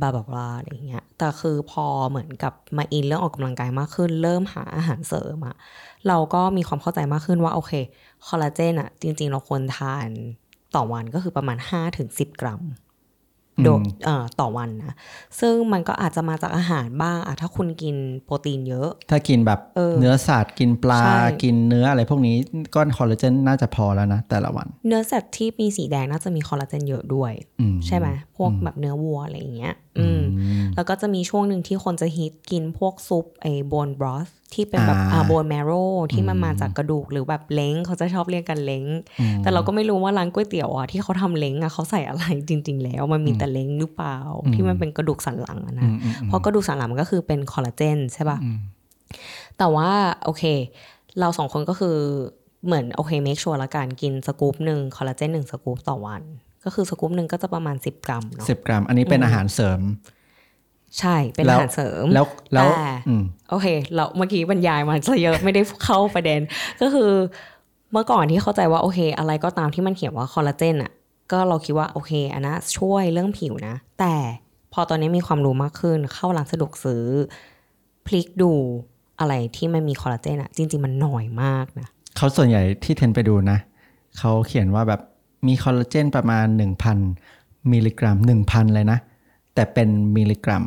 [0.00, 5.56] บลาบลาบลาอะไรอย่างเงี้ย แต่คือพอเหมือนกับมาอินเรื่องออกกำลังกายมากขึ้น เริ่มหาอาหารเสริมอะ
[6.08, 7.72] เราก็มีความเข้าใจมากขึ้นว่าโอเค
[8.26, 10.08] คอลลาเจนอะจริง ๆ เราควรทาน
[10.74, 11.58] ต่อวันก็คือประมาณ
[11.94, 12.62] 5-10 กรัม
[13.64, 14.94] โดยเอ่อต่อวันนะ
[15.40, 22.36] ซึ่งมันก็อาจจะมาจากอาหารบ้างอะถ้าคุณกินโปรตีนเยอะ ถ้ากินแบบเออเนื้อสัตว์กินปลาใช่กินเนื้ออะไรพวกนี้
[22.74, 35.70] ก้อนคอลลาเจนน่าจะพอแล้วนะ แต่ละวัน เนื้อสัตว์ที่มีสีแดงน่าจะมีคอลลาเจนเยอะด้วยอืมใช่ไหมพวกแบบเนื้อวัวอะไรอย่างเงี้ย อืมอืมแล้วก็จะมีช่วงหนึ่งที่คนจะฮิตกินพวกซุปไอ้ bone broth ที่เป็นแบบอ่าอ่า bone marrow
[36.12, 38.84] ที่มันมาจากกระดูกหรือแบบเล้งเขาจะชอบเรียกกันเล้ง
[39.42, 44.18] แต่เราก็ไม่รู้ว่าร้านก๋วยเตี๋ยวอะที่เขาทำเล้งอะเขาใส่อะไรจริง ๆ แล้วมันมีแต่เล้งหรือเปล่า
[44.54, 45.90] ที่มันเป็นกระดูกสันหลังอะนะ
[46.26, 48.38] เพราะกระดูกสันหลังมันก็คือเป็นคอลลาเจนใช่ป่ะ
[49.58, 49.90] แต่ว่า
[50.24, 50.44] โอเค
[51.20, 51.96] เราสองคนก็คือ
[52.66, 56.22] เหมือนโอเค make sure ละกันกินสกู๊ปหนึ่งคอลลาเจนหนึ่งสกู๊ปต่อวัน
[56.64, 59.80] ก็คือสกู๊ปหนึ่งก็จะประมาณ 10 กรัมเนาะสิบกรัม อันนี้เป็นอาหารเสริม
[60.98, 66.40] ใช่เป็นแล้อาวหารเสริมแล้วแล้วแต่อืมโอเค เราเมื่อกี้บรรยายมาซะเยอะไม่ได้เข้าประเด็น
[66.80, 67.10] ก็คือ
[67.92, 70.92] เมื่อก่อนที่เข้าใจว่าโอเค อะไรก็ตามที่มันเขียนว่าคอลลาเจนอะ
[71.32, 74.14] ก็เราคิดว่าโอเคอันนั้นช่วยเรื่องผิวนะ แต่
[74.72, 77.04] พอตอนนี้มีความรู้มากขึ้นเข้าร้านสะดวกซื้อ
[78.06, 78.52] พลิกดู
[79.20, 83.58] อะไรที่มันมีคอลลาเจนอะจริง ๆ มันน้อยมากนะเขาส่วนใหญ่ที่เทนไปดูนะ
[84.18, 85.00] เขาเขียนว่าแบบ
[85.46, 86.46] มีคอลลาเจนประมาณ
[87.08, 88.98] 1,000 มิลลิกรัม 1,000 เลยนะ
[89.54, 90.64] แต่เป็นมิลลิกรัม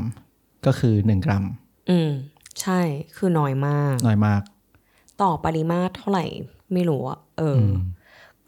[0.66, 1.44] ก็คือ 1 กรัม
[1.90, 2.12] อืม
[2.62, 2.80] ใช่
[3.16, 4.42] คือน้อยมาก น้อยมาก
[5.22, 6.26] ต่อปริมาตรเท่าไหร่
[6.74, 7.66] ไม่รู้อะเอออ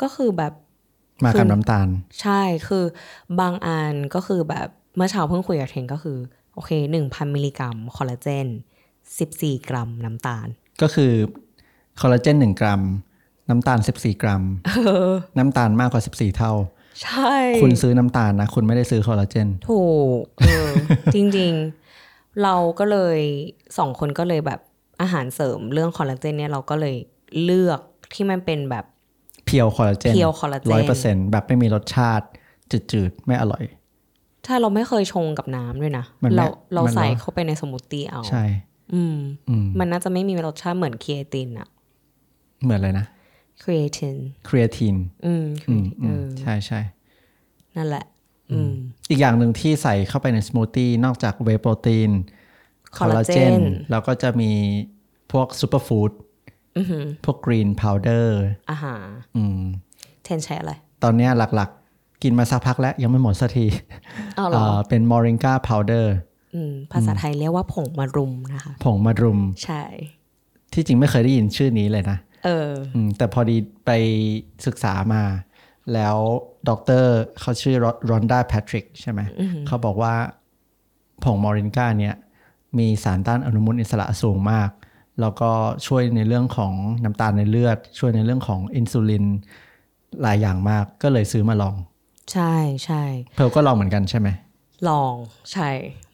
[0.02, 0.54] ก็คือแบบ
[1.26, 1.88] มากับน้ำตาล
[2.22, 2.84] ใช่คือ
[3.40, 6.18] บางอันก็คือแบบเมื่อเช้าเพิ่งคุยกับเทนก็คือ
[6.54, 8.48] โอเคหนึ่งพันมิลลิกรัมคอลลาเจน
[9.20, 10.48] สิบสี่กรัมน้ำตาล
[10.82, 11.12] ก็คือ
[12.02, 12.82] คอลลาเจน1กรัม
[13.50, 14.44] น้ำตาล 14 กรัม
[15.38, 16.54] น้ำตาลมากกว่า 14 เท่า
[17.04, 19.84] ใช่ คุณซื้อน้ำตาลนะ คุณไม่ได้ซื้อคอลลาเจน ถู
[20.20, 20.70] กเออ
[21.14, 21.52] จริง
[21.98, 23.20] ๆ เราก็เลย
[23.78, 24.60] สองคนก็เลยแบบ
[25.02, 26.96] อาหารเสริมเรื่องคอลลาเจนเนี่ยเราก็เลย
[27.44, 27.80] เลือก
[28.14, 28.86] ที่มันเป็นแบบ
[29.46, 32.26] pure คอลลาเจน Pure collagen ร้อยเปอร์เซ็นต์แบบไม่มีรสชาติ
[32.92, 33.64] จืดๆ ไม่อร่อย
[34.46, 38.44] ถ้าเราไม่เคยชงกับน้ำด้วยนะมันไม่เราเรามันใส่ร้อนเข้าไปในสมูทตี้เอา ใช่
[38.94, 39.18] อืม
[39.50, 41.68] อืม มันน่าจะไม่มีรสชาติเหมือนครีเอตินอะ
[42.64, 43.06] เหมือนอะไรนะ
[43.64, 44.18] ครีเอติน
[44.48, 46.80] ครีเอทีนอืมอืมเออืมอใช่ใช่
[47.76, 48.06] นั่นแหละ
[48.52, 48.74] อืม
[49.10, 52.12] อีกอย่างหนึ่งที่ใส่เข้าไปในสมูทตี้นอกจากเวย์โปรตีน
[52.98, 54.52] คอลลาเจนแล้วก็จะมี
[55.32, 56.12] พวกซูเปอร์ฟู้ด
[56.78, 58.40] อือหือพวก green powder
[58.72, 59.62] อาหารอืม
[60.24, 63.66] เทนใช้อะไร ตอนเนี้ยหลักๆ กินมาสักพักแล้ว ยังไม่หมดสักที
[64.38, 66.16] อ้าวเหรอเอ่อเป็น moringa powder
[66.56, 69.84] อืมภาษาไทยเรียกว่าผงมะรุมนะคะ ผงมะรุม ใช่
[70.74, 73.92] ที่จริงไม่เคยได้ยินชื่อนี้เลยนะ เอออืมแต่พอดีไป
[74.66, 75.24] ศึกษามา
[75.94, 76.18] แล้ว
[76.70, 77.76] ด็อกเตอร์เขาชื่อ
[78.12, 79.20] Rhonda Patrick ใช่ไหม
[79.68, 80.16] เขาบอกว่า
[81.24, 82.16] ผง moringa เนี่ย
[82.78, 84.70] มีสารต้านอนุมูลอิสระสูงมาก
[85.22, 85.52] แล้วก็
[85.88, 86.74] ช่วยในเรื่องของ
[87.04, 89.26] น้ำตาลในเลือด ช่วยในเรื่องของอินซูลิน
[90.22, 91.76] หลายอย่างมากก็เลยซื้อมาลอง
[92.34, 92.54] ใช่
[92.86, 93.04] ใช่
[93.36, 94.30] เพลก็ลองเหมือนกันใช่ไหม
[94.90, 95.14] ลอง
[95.52, 95.70] ใช่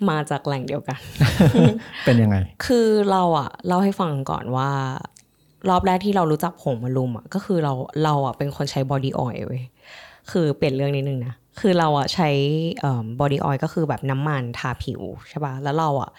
[0.10, 1.00] มาจากแหล่งเดียวกัน
[2.06, 4.72] เป็นยังไง คือเราอะเล่าให้ฟังก่อนว่า
[5.70, 7.74] รอบแรกที่เรารู้จักผงมะรุมอะก็คือเรา
[8.04, 9.64] เราอะเป็นคนใช้ body oil เว้ย
[10.32, 12.30] คือเปลี่ยนเรื่องนิดนึงนะคือเราอะใช้
[13.20, 16.10] body oil ก็คือแบบน้ำมันทาผิวใช่ปะแล้วเราอะ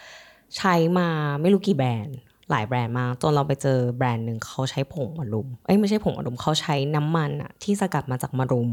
[0.57, 1.09] ใช้มา
[1.41, 2.17] ไม่รู้กี่แบรนด์
[2.51, 8.69] หลายแบรนด์มากจนเราไปเจอแบรนด์หนึ่งเขาใช้ผงมะรุมเอ้ยไม่ใช่ผงมะรุมเขาใช้น้ำมันอะที่สกัดมาจากมะรุม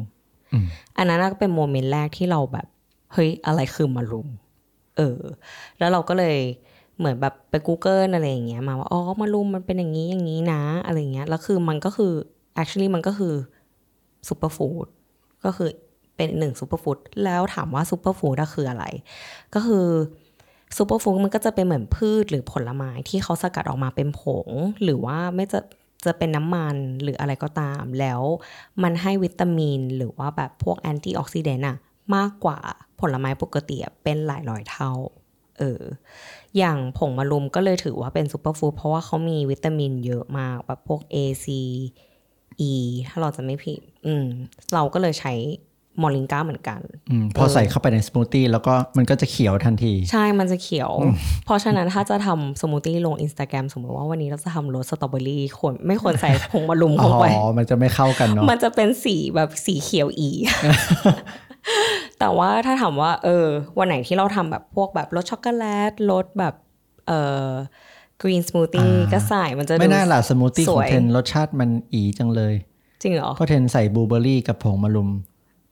[0.54, 0.66] อืม
[0.98, 2.68] อันนั้นน่ะก็เป็น moment แรกที่เราแบบ
[3.14, 4.28] เฮ้ยอะไรคือมะรุม
[4.98, 5.20] เออ
[5.80, 6.38] แล้วเราก็เลย
[7.02, 12.14] เหมือนแบบไป Google อะไรอย่างเงี้ยมาว่าอ๋อมะรุมมันเป็นอย่างนี้อย่างนี้นะ อะไรเงี้ยแล้วคือมันก็คือ
[12.62, 13.34] actually มันก็คือ
[14.28, 14.88] ซูเปอร์ฟู้ด
[15.46, 15.70] ก็คือ
[16.16, 18.86] เป็นหนึ่งซูเปอร์ฟู้ดแล้วถามว่าซูเปอร์ฟู้ดคืออะไร
[19.54, 19.88] ก็คือ
[20.78, 24.48] ซูเปอร์ฟู้ดมันก็จะเป็นเหมือนพืชหรือผลไม้ที่เขาสกัดออกมาเป็นผง
[24.84, 25.60] หรือว่าไม่จะ
[26.06, 28.22] จะเป็นน้ำมันหรืออะไรก็ตาม แล้ว
[28.84, 31.78] มันให้วิตามิน หรือว่าแบบพวก antioxidant อะ
[32.16, 32.60] มากกว่า
[33.00, 34.92] ผลไม้ปกติเป็นหลายร้อยเท่า
[35.62, 35.84] เออ
[36.58, 41.47] อย่างผงมะรุมก็เลยถือว่าเป็นซูเปอร์ฟู้ดเพราะว่าเขามีวิตามินเยอะมากแบบพวก A C
[42.69, 42.71] E
[43.08, 44.26] ถ้าเราจะไม่ผิด อืม
[44.74, 45.34] เราก็เลยใช้
[46.02, 50.91] moringa เหมือนกันอืมพอใส่เข้าไปในสมูทตี้แล้วก็มันก็จะเขียวทันที ใช่มันจะเขียว
[51.45, 57.26] เพราะฉะนั้นถ้าจะทำสมูทตี้ลงอินสตาแกรมสมมติว่าวันนี้เราจะทำรสสตรอเบอรี่ควรไม่ควรใส่ผงมะรุมอ๋อเข้าไป
[57.58, 60.30] มันจะไม่เข้ากันเนาะมันจะเป็นสีแบบสีเขียวอี
[62.22, 63.46] แต่ว่าถ้าถามว่าเออ
[63.78, 66.56] วันไหนที่เราทำแบบพวกแบบรสช็อกโกแลตรสแบบ
[67.08, 67.50] เอ่อ
[68.22, 72.54] กรีนสมูทตี้ก็ใส่มันจะไม่ดูน่าล่ะสมูทตี้สขอวงยเทนรสชาติมันอีจังเลย
[73.02, 75.10] จริงเหรอเพราะเทนใส่บลูเบอร์รี่กับผงมะรุม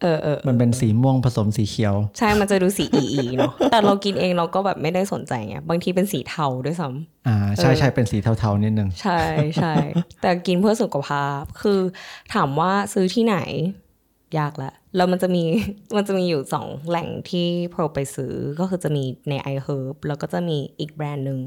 [0.01, 9.21] เออเออมันเป็นสีม่วงผสมสีเขียว ใช่ มันจะดูสีอีอีเนาะแต่เรากินเองเราก็แบบไม่ได้สนใจไงบางทีเป็นสีเทาด้วยซ้ำอ่าใช่ใช่เป็นสีเทาๆนิดนึง ใช่
[9.57, 9.73] ใช่
[10.21, 11.79] แต่กินเพื่อสุขภาพคือ
[12.33, 13.37] ถามว่าซื้อที่ไหน
[14.37, 15.43] ยากละแล้วมันจะมี
[15.95, 21.39] มันจะมีอยู่สองแหล่งที่โปรไปซื้อก็คือจะมีใน iHerb แล้วก็จะมีอีกแบรนด์หนึ่ง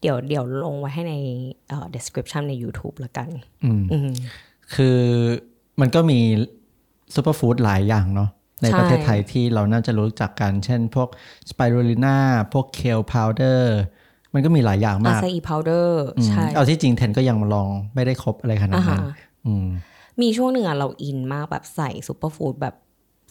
[0.00, 1.14] เดี๋ยวเดี๋ยวลงไว้ให้ใน
[1.68, 3.28] เอ่อ description ใน YouTube ละกัน
[3.64, 4.10] อืมอืม
[4.74, 5.00] คือ
[5.80, 6.20] มันก็มี
[7.14, 8.30] ซูเปอร์ฟู้ดหลายอย่างเนาะ
[8.62, 11.08] ในใช่ประเทศไทยที่เราน่าจะรู้จักกัน เช่นพวก
[11.50, 12.16] spirulina
[12.52, 13.78] พวก kale powder
[14.34, 19.14] มันก็มีหลายอย่างมาก acai powder อืมใช่เอาที่จริงเทนก็ยังลองไม่ได้ครบอะไรขนาดอ่านั้นฮะ
[19.46, 19.52] อื
[20.20, 22.74] มมีช่วงหนึ่งอะเราอินมากแบบใส่ซูเปอร์ฟู้ดแบบ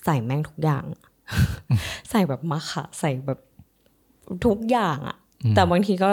[0.05, 0.83] ใส่แม่งทุกอย่าง
[2.09, 3.39] ใส่แบบ maca ใส่แบบ
[4.45, 5.17] ทุกอย่างอะ
[5.55, 6.09] แต่บางทีก็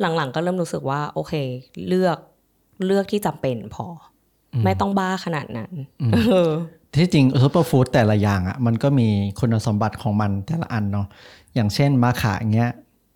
[0.00, 1.32] หลังๆ ก็เริ่มรู้สึกว่า โอเค
[1.88, 2.18] เลือก
[2.86, 3.86] เลือกที่จำเป็นพอ
[4.54, 5.72] อไม่ต้องบ้าขนาดนั้น
[6.12, 6.16] เอ
[6.48, 6.52] อ
[6.96, 9.08] ที่จริงซูเปอร์ฟู้ดแต่ละอย่างอะ่ะมันก็มี
[9.40, 11.06] คุณสมบัติของมันแต่ละอันเนาะ
[11.54, 12.70] อย่างเช่น maca อย่างเงี้ย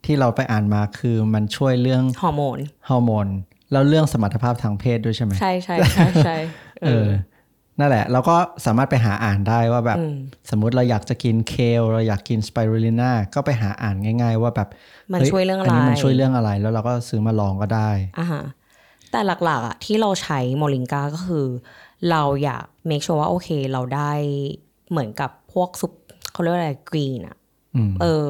[0.05, 3.27] ที่เราไปอ่านมาคือมันช่วยเรื่องฮอร์โมนฮอร์โมน
[3.73, 6.37] แล้วเรื่องสมรรถภาพทางเพศด้วยใช่ไหมใช่ใช่ใช่ใช่
[6.83, 7.09] เอเอออ
[7.79, 10.17] นั่นแหละเราก็สามารถไปหาอ่านได้ว่าแบบอืม
[10.51, 14.69] สมมุติเราอยากจะกิน kale เราอยากกิน spirulina ก็ไปหาอ่านง่าย ๆ ว่าแบบ
[15.13, 18.43] มันฮ้ช่วยเรื่องอะไรนนี้มันช่วยเรื่องอะไร แล้วเราก็ซื้อมาลองก็ได้อ่าฮะ
[19.11, 21.47] แต่หลักๆอะที่เราใช้โมลิงกาก็คือ
[22.11, 24.13] เราอยาก make sure ว่าโอเค เราได้
[24.91, 25.93] เหมือนกับพวกซุป
[26.33, 27.37] เขาเรียกว่าอะไรกรีนอะ
[27.77, 28.27] อืมเออ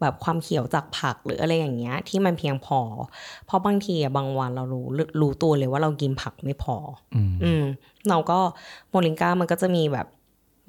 [0.00, 2.80] แบบความเขียวจากผักหรืออะไรอย่างเงี้ย ที่มันเพียงพอ
[3.46, 4.86] เพราะบางทีอะบางวันเรารู้
[5.20, 6.76] รู้ตัวเลยว่าเรากินผักไม่พอ
[7.14, 7.62] อืมอืม
[8.08, 8.38] เราก็
[8.90, 10.06] โมลิงกามันก็จะมีแบบ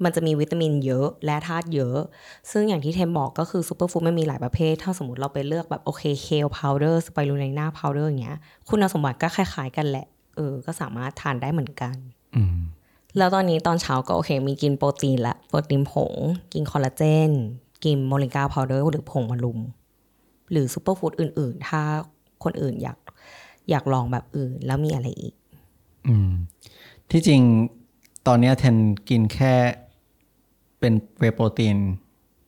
[0.04, 1.98] มันจะมีวิตามินเยอะแร่ธาตุเยอะ
[2.50, 8.38] ซึ่งอย่างที่เทนบอกก็คือซูเปอร์ฟู้ดมันมีหลายประเภท ถ้าสมมติเราไปเลือกแบบโอเค kale powder spirulina powder อย่างเงี้ย
[8.68, 11.96] คุณสมบัติก็คล้ายๆกันแหละ เออ ก็สามารถทานได้เหมือนกัน
[12.36, 12.58] อืม
[13.18, 16.12] แล้วตอนนี้ตอนเช้าก็โอเค มีกินโปรตีนละ โปรตีนผง
[16.52, 17.30] กินคอลลาเจน
[17.84, 19.58] กิน moringa powder หรือผงมะรุม
[20.50, 21.82] หรือซูเปอร์ฟู้ดอื่น ๆ ถ้า
[22.44, 22.98] คนอื่นอยาก
[23.70, 25.34] อยากลองแบบอื่น แล้วมีอะไรอีก
[26.06, 26.30] อืม
[27.10, 27.42] ที่จริง
[28.26, 28.76] ตอนนี้แทน
[29.08, 29.54] กินแค่
[30.80, 31.76] เป็นเวโปรตีน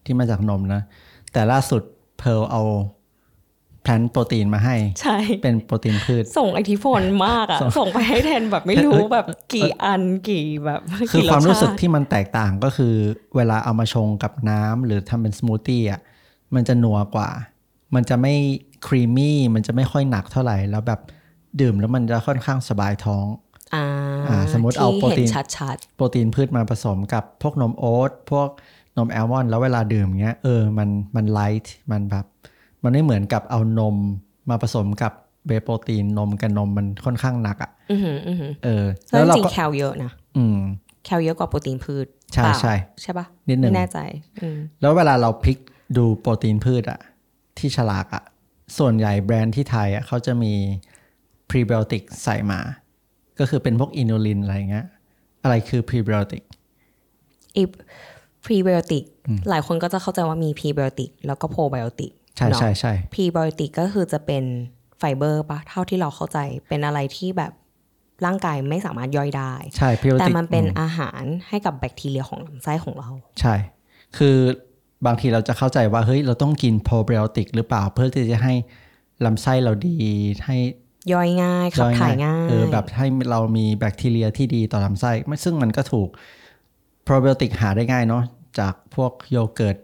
[0.04, 0.82] ที่มาจากนมนะ
[1.32, 1.82] แต่ล่าสุด
[2.18, 2.62] เพร์ลเอา
[3.82, 12.94] แพลนโปรตีนมาให้ ใช่ เป็นโปรตีนพืช ส่งอิทธิพลมากอะส่งส่งไปให้แทนแบบไม่รู้เอ้ยแบบกี่อันกี่แบบคือกี่ความรู้สึกชติที่มันแตกต่างก็คือ
[13.36, 16.00] เวลาเอามาชงกับน้ำหรือทำเป็นสมูทตี้อะ
[16.54, 17.30] มันจะนัวกว่า
[17.94, 18.34] มันจะไม่
[18.86, 21.00] ครีมมี่มันจะไม่ค่อยหนักเท่าไหร่ แล้วแบบ
[21.60, 23.26] ดื่มแล้วมันจะค่อนข้างสบายท้อง
[23.74, 23.84] อ่า
[24.28, 28.48] อ่าสมมุติเอาที่โปรตีนเห็นชัดโปรตีนพืชมาผสมกับพวกนมโอ๊ตพวก
[28.96, 32.24] นมแอลมอนด์แล้วเวลาดื่มเงี้ยเออมันมันไลท์มันแบบ
[32.82, 33.96] มันไม่เหมือนกับเอานม
[34.50, 35.12] มาผสมกับ
[35.46, 40.58] เบย์โปรตีนนมกับนมมันค่อนข้างหนักอะๆอือหืออือหือเออ แล้แล้ววเราจริงก็ๆแคลเยอะนะอืม
[41.04, 43.98] แคลเยอะกว่าโปรตีนพืช ใช่เปล่าใช่ใช่ปะนิดหนึ่งไม่แน่ใจ
[44.42, 45.58] อืมแล้วเวลาเราพลิก
[45.96, 47.00] ดูโปรตีนพืชอะ
[47.58, 48.24] ที่ฉลากอะ
[48.78, 50.52] ส่วนใหญ่แบรนด์ที่ไทยอะเขาจะมี
[51.50, 52.60] พรีไบโอติกใส่มา
[53.38, 54.86] ก็คือเป็นพวก inulin อะไรเงี้ย
[55.42, 56.42] อะไรคือพรีไบโอติก
[57.56, 57.62] อี
[58.44, 59.04] พรีไบโอติก
[59.48, 64.44] หลายคนก็จะเข้าใจว่ามีพรีไบโอติกแล้วก็โปรไบโอติก ใช่ใช่ใช่พรีไบโอติกก็คือจะเป็น
[64.98, 67.52] ไฟเบอร์ปะเท่าที่เราเข้าใจเป็นอะไรที่แบบ
[68.26, 73.54] ร่างกายไม่สามารถย่อยได้ใช่แต่ติกมันเป็นอาหารให้กับแบคทีเรียของลำไส้ของเรา ใช่
[74.16, 74.36] คือ
[75.06, 78.54] บางทีเราจะเข้าใจว่าเฮ้ยเราต้องกินโปรไบโอติกหรือเปล่าเพื่อที่จะให้
[79.24, 79.96] ลำไส้เราดี
[80.46, 80.56] ให้
[81.12, 86.08] ย่อยง่ายขับถ่ายง่ายเออแบบให้เรามีแบคทีเรียที่ดีต่อลำไส้ไม่ซึ่งมันก็ถูก
[87.04, 88.22] โปรไบโอติกหาได้ง่ายเนาะ
[88.58, 89.76] จากพวกโยเกิร์ต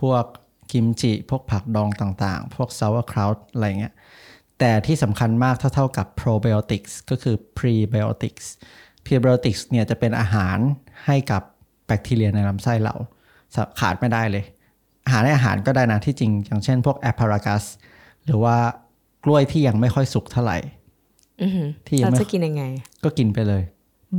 [0.00, 0.24] พวก
[0.72, 3.94] กิมจิพวกผักดองต่างๆ พวก sauerkraut อะไรเงี้ย
[4.58, 8.46] แต่ที่สำคัญมากเท่าๆกับ probiotics ก็คือ prebiotics
[9.06, 10.58] prebiotics เนี่ยจะเป็นอาหาร
[11.06, 11.42] ให้กับ
[11.86, 12.94] แบคทีเรียในลำไส้เรา
[13.54, 14.44] สะขาดไม่ได้เลย
[15.04, 17.64] อาหารในอาหารก็ได้นะที่จริง อย่างเช่นพวก asparagus
[18.24, 18.56] หรือว่า
[19.24, 20.58] กล้วยที่ยังไม่ค่อยสุกเท่าไหร่
[21.42, 22.64] อือหือที่ยังเราไม่จะกินยังไง
[23.04, 23.62] ก็กินไปเลย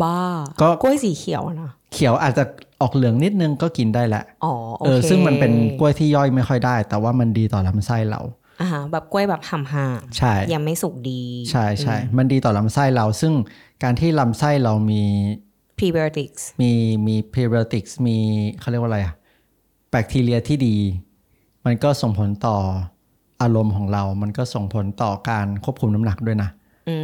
[0.03, 0.19] บ้า
[0.61, 2.43] ก็กล้วยสีเขียวอะนะเขียวอาจจะ
[2.81, 8.21] ออกเหลืองนิดนึงก็กินได้แหละอ๋อโอเออเคซึ่งมันเป็นกล้วยที่ย่อยไม่ค่อยได้ แต่ว่ามันดีต่อลำไส้เรา
[8.61, 9.85] อ่าฮะแบบกล้วยแบบห่ำห่า
[10.17, 13.33] ใช่ยังไม่สุกดี ใช่ใช่มันดีต่อลำไส้เรา ซึ่ง
[13.83, 15.03] การที่ลำไส้เรามี
[15.77, 16.71] prebiotics มี
[17.07, 18.17] มี prebiotics มี
[18.59, 19.13] เขาเรียกว่าอะไรอะ
[19.89, 20.75] แบคทีเรียที่ดี
[21.65, 22.57] มันก็ส่งผลต่อ
[23.41, 26.49] อารมณ์ของเรา มันก็ส่งผลต่อการควบคุมน้ำหนักด้วยนะ
[26.89, 26.97] อื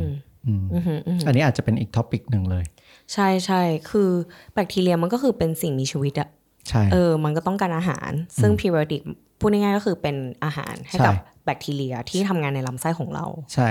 [0.00, 0.02] ม
[0.46, 2.64] อืมอือหืออือหืออันนี้อาจจะเป็นอีก topic หนึ่งเลย
[3.12, 4.10] ใช่ใช่คือ
[4.54, 6.28] แบคทีเรียมันก็คือเป็นสิ่งมีชีวิตอะ
[6.68, 9.02] ใช่เออ มันก็ต้องการอาหาร ซึ่งพรีไบโอติก
[9.40, 13.70] พูดง่ายๆก็คือเป็นอาหารให้กับใช่แบคทีเรียที่ทำงานในลำไส้ของเรา ใช่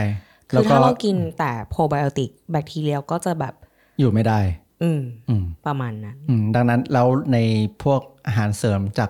[0.49, 3.53] คืแล้วอก็ถ้าเรากินแต่โปรไบโอติกแบคทีเรียก็จะแบบ
[3.99, 4.39] อยู่ไม่ได้
[4.83, 7.37] อืมอืมประมาณนั้นอืมดังนั้นแล้วใน
[7.83, 9.09] พวกอาหารเสริมจาก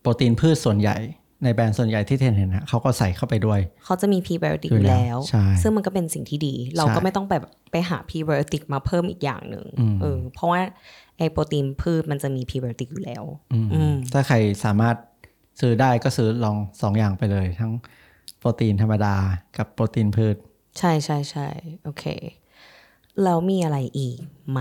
[0.00, 0.96] โปรตีนพืชส่วนใหญ่
[1.44, 7.34] ในแบรนด์ส่วนใหญ่ที่เทนเห็นนะเขาก็ใส่เข้าไปด้วย เขาจะมีพรีไบโอติกออยู่ยู่แล้แล้ววใช่ซึ่งมันก็เป็นสิ่งที่ดี เราใช่ก็ไม่ต้องไป
[7.72, 10.60] ไปหาพรีไบโอติกมาเพิ่มอีกอย่างหนึ่งอืมเออเพราะว่า
[11.18, 14.96] ไอโปรตีนพืชมันจะมีพรีไบโอติกอยู่แล้วอืมอืมถ้าใครสามารถ
[15.60, 17.72] ซื้อได้ก็ซื้อลองสองอย่างไปเลย ทั้ง
[18.38, 19.16] โปรตีนธรรมดา
[19.56, 20.36] กับโปรตีนพืช
[20.78, 21.48] ใช่ใช่ใช่
[21.84, 22.04] โอเค
[23.22, 24.16] แล้วมีอะไรอีก
[24.50, 24.60] ไหม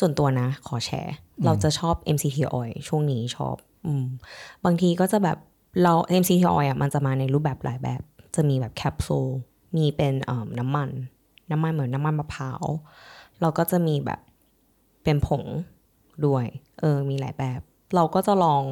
[0.00, 1.14] ส่วนตัวนะ ขอแชร์
[1.44, 4.04] เราจะชอบ MCT oil ช่วงนี้ชอบอืม
[4.64, 5.38] บางทีก็จะแบบ
[5.82, 8.00] เรา MCT oil อะมันจะมาในรูปแบบหลายแบบ
[8.34, 9.28] จะมีแบบแคปซูล
[9.76, 10.14] มีเป็น
[10.58, 10.90] น้ำมัน
[11.50, 12.64] น้ำมันเหมือนน้ำมันมะพร้าว
[13.40, 14.20] เราก็จะมีแบบ
[15.04, 15.44] เป็นผง
[16.26, 16.44] ด้วย
[16.80, 17.60] เออ มีหลายแบบ
[17.94, 18.62] เราก็จะลอง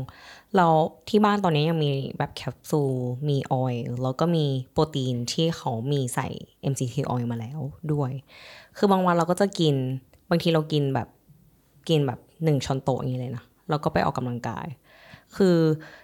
[0.57, 0.67] เรา
[1.09, 2.95] ที่บ้านตอนนี้ยังมีแบบแคปซูล
[3.29, 6.29] มีออยล์แล้วก็มีโปรตีนที่เขามีใส่
[6.73, 7.61] MCT oil มาแล้ว
[7.93, 8.13] ด้วย
[8.77, 9.75] คือบางวันเราก็จะกิน
[10.31, 11.09] บางทีเรากินแบบ
[11.89, 14.67] กินแบบหนึ่งช้อนโต๊ะอย่างนี้เลยนะแล้วก็ไปออกกำลังกาย
[15.37, 15.57] คือ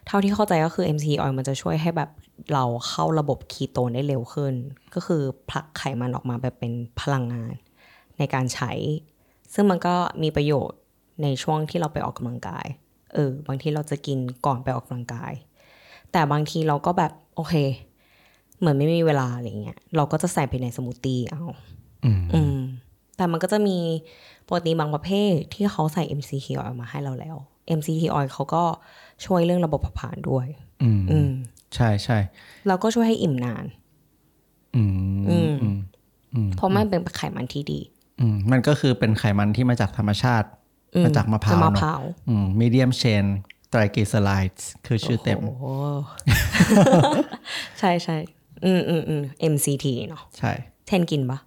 [0.06, 2.10] เท่าที่เข้าใจก็คือ MCT oil มันจะช่วยให้แบบ
[2.52, 4.54] เราเข้าระบบคีโตนได้เร็วขึ้น
[4.94, 7.52] ก็คือผลักไขมันออกมาแบบเป็นพลังงาน
[8.18, 8.72] ในการใช้
[9.54, 10.78] ซึ่งมันก็มีประโยชน์
[11.22, 12.66] ในช่วงที่เราไปออกกำลังกาย
[13.14, 15.32] เออ บางทีเราจะกินก่อนไปออกกำลังกาย
[16.12, 17.54] แต่บางทีเราก็แบบโอเค
[18.58, 21.42] เหมือนไม่มีเวลาอะไรเงี้ย เราก็จะใส่ไปในสมูทตี้เอา
[22.04, 22.58] อืมอืม
[23.16, 23.78] แต่มันก็จะมี
[24.44, 27.36] โปรตีนบางประเภทที่เขาใส่ MCT oil มาให้เราแล้ว
[27.78, 28.64] MCT oil เขาก็
[29.26, 30.46] ช่วยเรื่องระบบเผาผลาญด้วย
[30.82, 31.30] อืมอืม
[31.74, 32.18] ใช่ใช่
[32.66, 33.64] แล้วก็ช่วยให้อิ่มนาน
[34.76, 34.92] อืม
[35.28, 35.54] อืม
[36.34, 37.80] อืมเพราะมันเป็นไขมันที่ดี
[38.20, 40.48] อืมมันก็คือเป็นไขมันที่มาจากธรรมชาติ
[40.94, 43.24] อืมาจากมะพร้าวมะเนพอะร้าวอืม medium chain
[43.72, 45.64] triglycerides คือชื่อเต็มโอ้โห
[47.78, 48.16] ใช่ใช่
[48.64, 49.22] อืมอืมอืม
[49.52, 50.52] MCT เนาะใช่
[50.86, 51.38] เทนกินปะ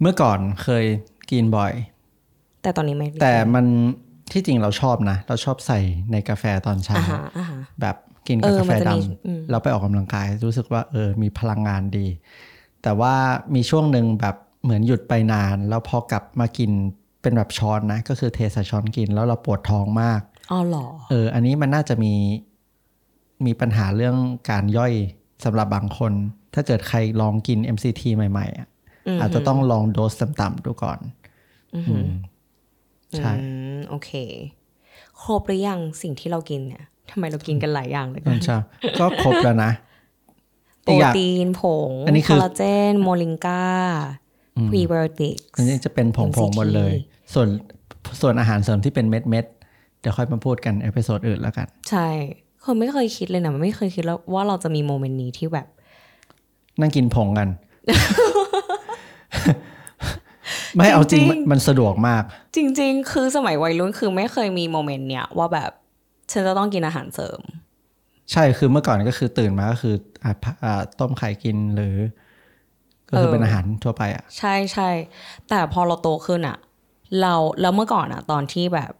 [0.00, 0.84] เมื่อก่อนเคย
[1.30, 1.72] กินบ่อย
[2.62, 3.66] แต่ตอนนี้ไม่ได้แต่มัน
[4.32, 5.80] ที่จริงเราชอบนะ เราชอบใส่
[6.12, 7.96] ในกาแฟตอนเช้าอ่าฮะอ่าฮะแบบ
[8.28, 12.06] กินเอกับอกาแฟมันจะดมีอืมำแล้วไปออกกำลังกาย รู้สึกว่าเออมีพลังงานดี
[12.82, 13.14] แต่ว่า
[13.54, 16.70] มีช่วงหนึ่งแบบเหมือนหยุดไปนาน แล้วพอกลับมากิน
[17.22, 22.14] เป็นแบบช้อนนะ ก็คือเทใส่ช้อนกินแล้วเราปวดท้องมากอ๋อเหรอเออ อันนี้มันน่าจะมี
[23.46, 24.16] มีปัญหาเรื่อง
[24.50, 24.92] การย่อย
[25.44, 26.12] สำหรับบางคน
[26.54, 28.68] ถ้าเกิดใครลองกิน MCT ใหม่ ๆอะ
[29.20, 30.98] อาจจะต้องลองโดสต่ำๆดูก่อน
[31.74, 32.06] อือหือ
[33.18, 33.46] ใช่อื
[33.76, 34.10] มโอเค
[35.22, 38.56] ครบหรือยังสิ่งที่เรากินเนี่ยทำไมเรากินกันหลายอย่างเลยอืมใช่
[38.98, 39.72] ก็ครบแล้วนะ
[40.82, 46.92] โปรตีนผงอีกอย่างอันนี้คือคอลลาเจน moringa prebiotic อันนี้จะเป็นผงผง MCT หมดเลย
[47.34, 47.48] ส่วน
[48.20, 52.08] ส่วนอาหารเสริมที่เป็นเม็ดเม็ดๆเดี๋ยวค่อยมาพูดกัน episode อื่นแล้วกัน ใช่
[52.62, 55.66] คือไม่เคยคิดเลยนะไม่เคยคิดแล้วว่าเราจะมีโมเมนต์นี้ที่แบบ
[56.80, 57.48] นั่งกินผงกัน
[60.76, 62.22] ไม่เอาจริงจริงมันมันสะดวกมาก
[62.56, 65.70] จริง ๆ คือสมัยวัยรุ่นคือไม่เคยมีโมเมนต์เนี้ยว่าแบบ
[66.32, 67.40] ฉันจะต้องกินอาหารเสริม
[68.32, 71.96] ใช่คือเมื่อก่อนก็คือตื่นมาก็คืออะพะอ่าต้มไข่กินหรือ
[73.08, 74.90] ก็คือเออเป็นอาหารทั่วไปอะ ใช่ใช่
[75.48, 76.58] แต่พอเราโตขึ้นอะ
[77.20, 78.92] เราแล้วเมื่อก่อนอะตอนที่แบบ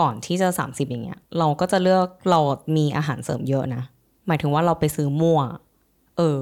[0.00, 2.40] ก่อนที่จะ30อย่างเงี้ย เราก็จะเลือกเรา
[2.76, 3.82] มีอาหารเสริมเยอะนะ
[4.26, 5.40] หมายถึงว่าเราไปซื้อมั่ว
[6.16, 6.40] เออ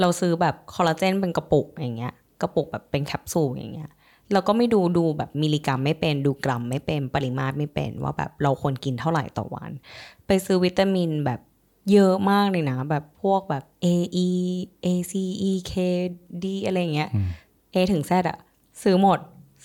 [0.00, 2.12] เราซื้อแบบคอลลาเจนเป็นกระปุกอย่างเงี้ย
[2.42, 3.90] กระปุกแบบเป็นแคปซูลอย่างเงี้ย
[4.32, 9.70] เราก็ไม่ดูดูแบบมิลลิกรัมไม่เป็นดูกรัมไม่เป็นปริมาตรไม่เป็นว่าแบบเราควรกินเท่าไหร่ต่อวัน
[10.26, 11.40] ไปซื้อวิตามินแบบ
[11.92, 13.86] เยอะมากเลยนะ แบบพวกแบบ A
[14.26, 14.28] E
[14.84, 15.12] A C
[15.50, 15.72] E K
[16.42, 17.10] D อะไรอย่างเงี้ย
[17.74, 18.38] A ถึง Z อะ
[18.82, 19.18] ซื้อหมด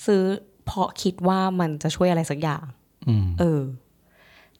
[0.05, 0.23] ซื้อ
[0.65, 2.65] เพราะคิดว่ามันจะช่วยอะไรสักอย่าง
[3.07, 3.61] อืมเออ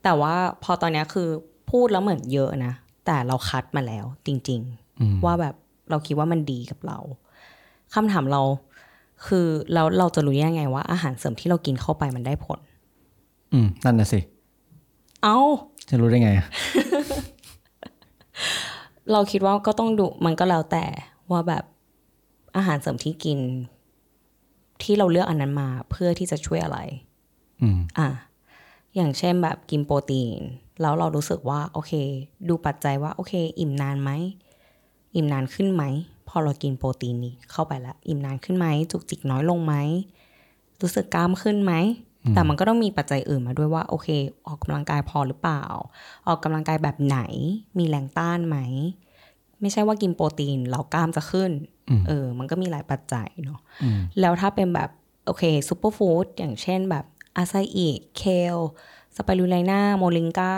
[0.04, 1.30] แต่ว่าพอตอนเนี้ยคือ
[1.72, 2.74] พูดแล้วเหมือนเยอะนะ
[3.06, 4.62] แต่เราคัดมาแล้วจริง
[5.02, 5.56] อืมๆว่าแบบ
[5.90, 7.00] เราคิดว่ามันดีกับเรา
[7.94, 8.42] คำถามเรา
[9.28, 12.60] คือแล้วเราจะรู้ยังไงว่าอาหารเสริมที่เรากินเข้าไปมันได้ผล
[13.54, 14.20] อืม นั่นน่ะสิ
[15.24, 15.38] เอ้า
[15.90, 16.48] จะรู้ได้ไงอะ
[19.12, 20.86] เราคิดว่าก็ต้องดูมันก็แล้วแต่
[21.32, 21.64] ว่าแบบ
[22.58, 23.40] อาหารเสริมที่กิน
[24.84, 26.80] ที่เราเลือกอันนั้นมาเพื่อที่จะช่วยอะไร
[27.62, 28.10] อืม อะ
[28.96, 30.42] อย่างเช่นแบบกินโปรตีน
[30.82, 31.92] แล้วเรารู้สึกว่า โอเค
[32.50, 34.12] ดูปัจจัยว่า โอเค อิ่มนานไหม
[35.16, 35.84] อิ่มนานขึ้นไหม
[36.32, 39.74] พอเรากินโปรตีนนี้เข้าไปแล้ว อิ่มนานขึ้นไหมจุกจิกน้อยลงไหม
[40.82, 41.74] รู้สึกกล้ามขึ้นไหม
[42.34, 44.08] แต่มันก็ต้องมีปัจจัยอื่นมาด้วยว่า โอเค
[44.48, 45.64] ออกกำลังกายพอหรือเปล่า
[46.28, 47.20] ออกกำลังกายแบบไหน
[47.78, 48.58] มีแรงต้านไหม
[49.62, 51.52] ไม่ใช่ว่ากินโปรตีนแล้วกล้ามจะขึ้น
[52.08, 54.90] เออ มันก็มีหลายปัจจัยเนาะอืมแล้วถ้าเป็นแบบ
[55.26, 58.58] โอเค superfood อย่างเช่นแบบ acai kale
[59.16, 60.54] spirulina moringa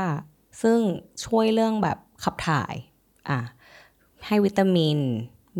[0.61, 0.79] ซึ่ง
[1.25, 2.75] ช่วยเรื่องแบบขับถ่าย
[3.29, 3.39] อะ
[4.27, 4.99] ให้วิตามิน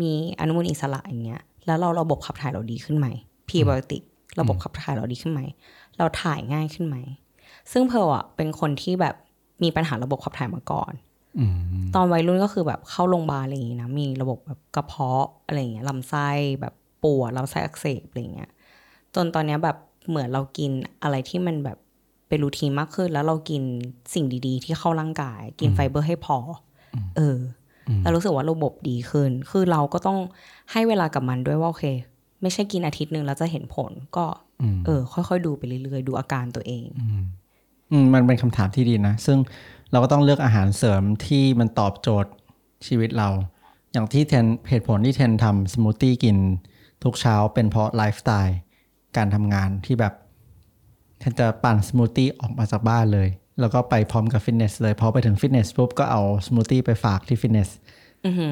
[0.00, 3.06] มีอนุมูลอิสระอย่างเงี้ย แล้วเราระบบขับถ่ายเราดีขึ้นไหม
[3.48, 4.02] พรีไบโอติก
[4.40, 5.40] ระบบขับถ่ายเราดีขึ้นไหม
[5.98, 6.96] เราถ่ายง่ายขึ้นไหม
[7.72, 9.14] ซึ่งเพร์ลอะเป็นคนที่แบบ
[9.62, 10.92] มีปัญหาระบบขับถ่ายมาก่อน
[11.38, 11.54] อืม
[11.94, 16.28] ตอนวัยรุ่นก็คือแบบเข้าโรงพยาบาลอะไรอย่างงี้นะ มีระบบแบบกระเพาะอะไรอย่างเงี้ยลำไส้
[16.60, 18.50] แบบปวดลำไส้อักเสบอะไรอย่างเงี้ย
[19.14, 19.76] จนตอนเนี้ยแบบ
[20.08, 20.70] เหมือนเรากิน
[21.02, 21.78] อะไรที่มันแบบ
[22.28, 23.62] เป็น routine มากขึ้น แล้วเรากิน
[24.14, 26.36] สิ่งดีๆ ที่เข้าร่างกาย กินไฟเบอร์ให้พอ
[26.94, 27.38] อเออ
[27.88, 30.18] อแล้วรู้สึกว่าระบบดีขึ้น คือเราก็ต้อง
[30.72, 31.84] ให้เวลากับมันด้วยว่าโอเค
[32.42, 34.24] ไม่ใช่กินอาทิตย์หนึ่งแล้วจะเห็นผล ก็
[34.62, 36.86] อืมเออ ค่อยๆดูไปเรื่อยๆ ดูอาการตัวเอง
[37.90, 39.38] อืมมันเป็นคำถามที่ดีนะ ซึ่ง
[39.90, 42.30] เราก็ต้องเลือกอาหารเสริมที่มันตอบโจทย์
[42.86, 43.28] ชีวิตเรา
[43.92, 46.36] อย่างที่เทนเหตุผลที่เทนทำสมูทตี้กิน
[47.04, 48.58] ทุกเช้าเป็นเพราะไลฟ์สไตล์
[49.16, 50.14] การทำงานที่แบบ
[51.18, 53.28] เทนจะปั่นสมูทตี้ออกมาจากบ้านเลย
[53.60, 57.68] แล้วก็ไปพร้อมกับฟิตเนสเลยพอไปถึงฟิตเนสปุ๊บก็เอาสมูทตี้ไปฝากที่ฟิตเนส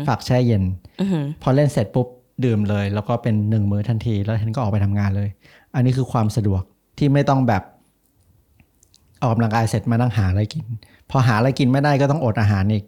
[0.08, 0.62] ฝากแช่เย็น
[1.00, 2.06] อือหือพอเล่นเสร็จปุ๊บ
[2.44, 5.28] ดื่มเลย แล้วก็เป็นหนึ่งมื้อทันที แล้วเทนก็ออกไปทำงานเลย
[5.74, 6.62] อันนี้คือความสะดวก
[6.98, 7.62] ที่ไม่ต้องแบบ
[9.22, 10.64] ออกกำลังกายเสร็จมานั่งหาอะไรกิน
[11.10, 12.84] พอหาอะไรกินไม่ได้ก็ต้องอดอาหารอีก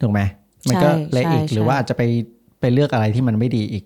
[0.00, 0.20] ถูกไหม
[0.68, 2.02] มันก็ใช่เละอีกใช่หรือว่าอาจจะไป
[2.60, 3.84] ไปเลือกอะไรที่มันไม่ดีอีก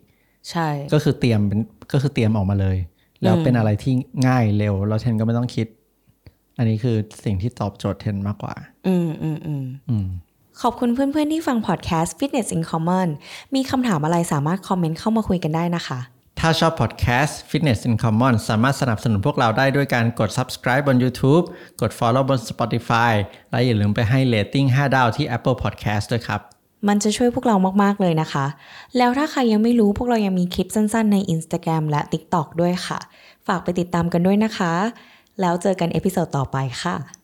[0.50, 1.60] ใช่ ก็คือเตรียมเป็น
[1.92, 2.76] ก็คือเตรียมออกมาเลย
[3.22, 3.92] แล้วเป็นอะไรที่
[4.26, 5.66] ง่ายเร็ว แล้วเทนก็ไม่ต้องคิด
[6.58, 8.54] อันนี้คือสิ่งที่ตอบโจทย์เทนมากกว่า
[8.86, 10.08] อืมอืมอืมอืม
[10.62, 13.08] ขอบคุณเพื่อนๆที่ฟังพอดแคสต์ Fitness in Common
[13.54, 15.98] มีคำถามอะไรสามารถคอมเมนต์เข้ามาคุยกันได้นะคะ
[16.40, 21.44] ถ้าชอบพอดแคสต์ Fitness in Common สามารถสนับสนุนพวกเราได้ด้วยการกด subscribe บน YouTube
[21.80, 23.12] กด follow บน Spotify
[23.50, 26.40] และอย่าลืมไปให้ rating 5ดาวที่ Apple Podcast ด้วยครับ
[26.88, 28.46] มันจะช่วยพวกเรามากๆเลยนะคะ
[28.96, 32.98] แล้วถ้าใครยังไม่รู้พวกเรายังมีคลิปสั้นๆ ใน Instagram และ TikTok ด้วยค่ะ
[33.46, 34.72] ฝากไปติดตามกันด้วยนะคะ
[35.40, 37.17] แล้วเจอกันเอพิโซดต่อไปค่ะ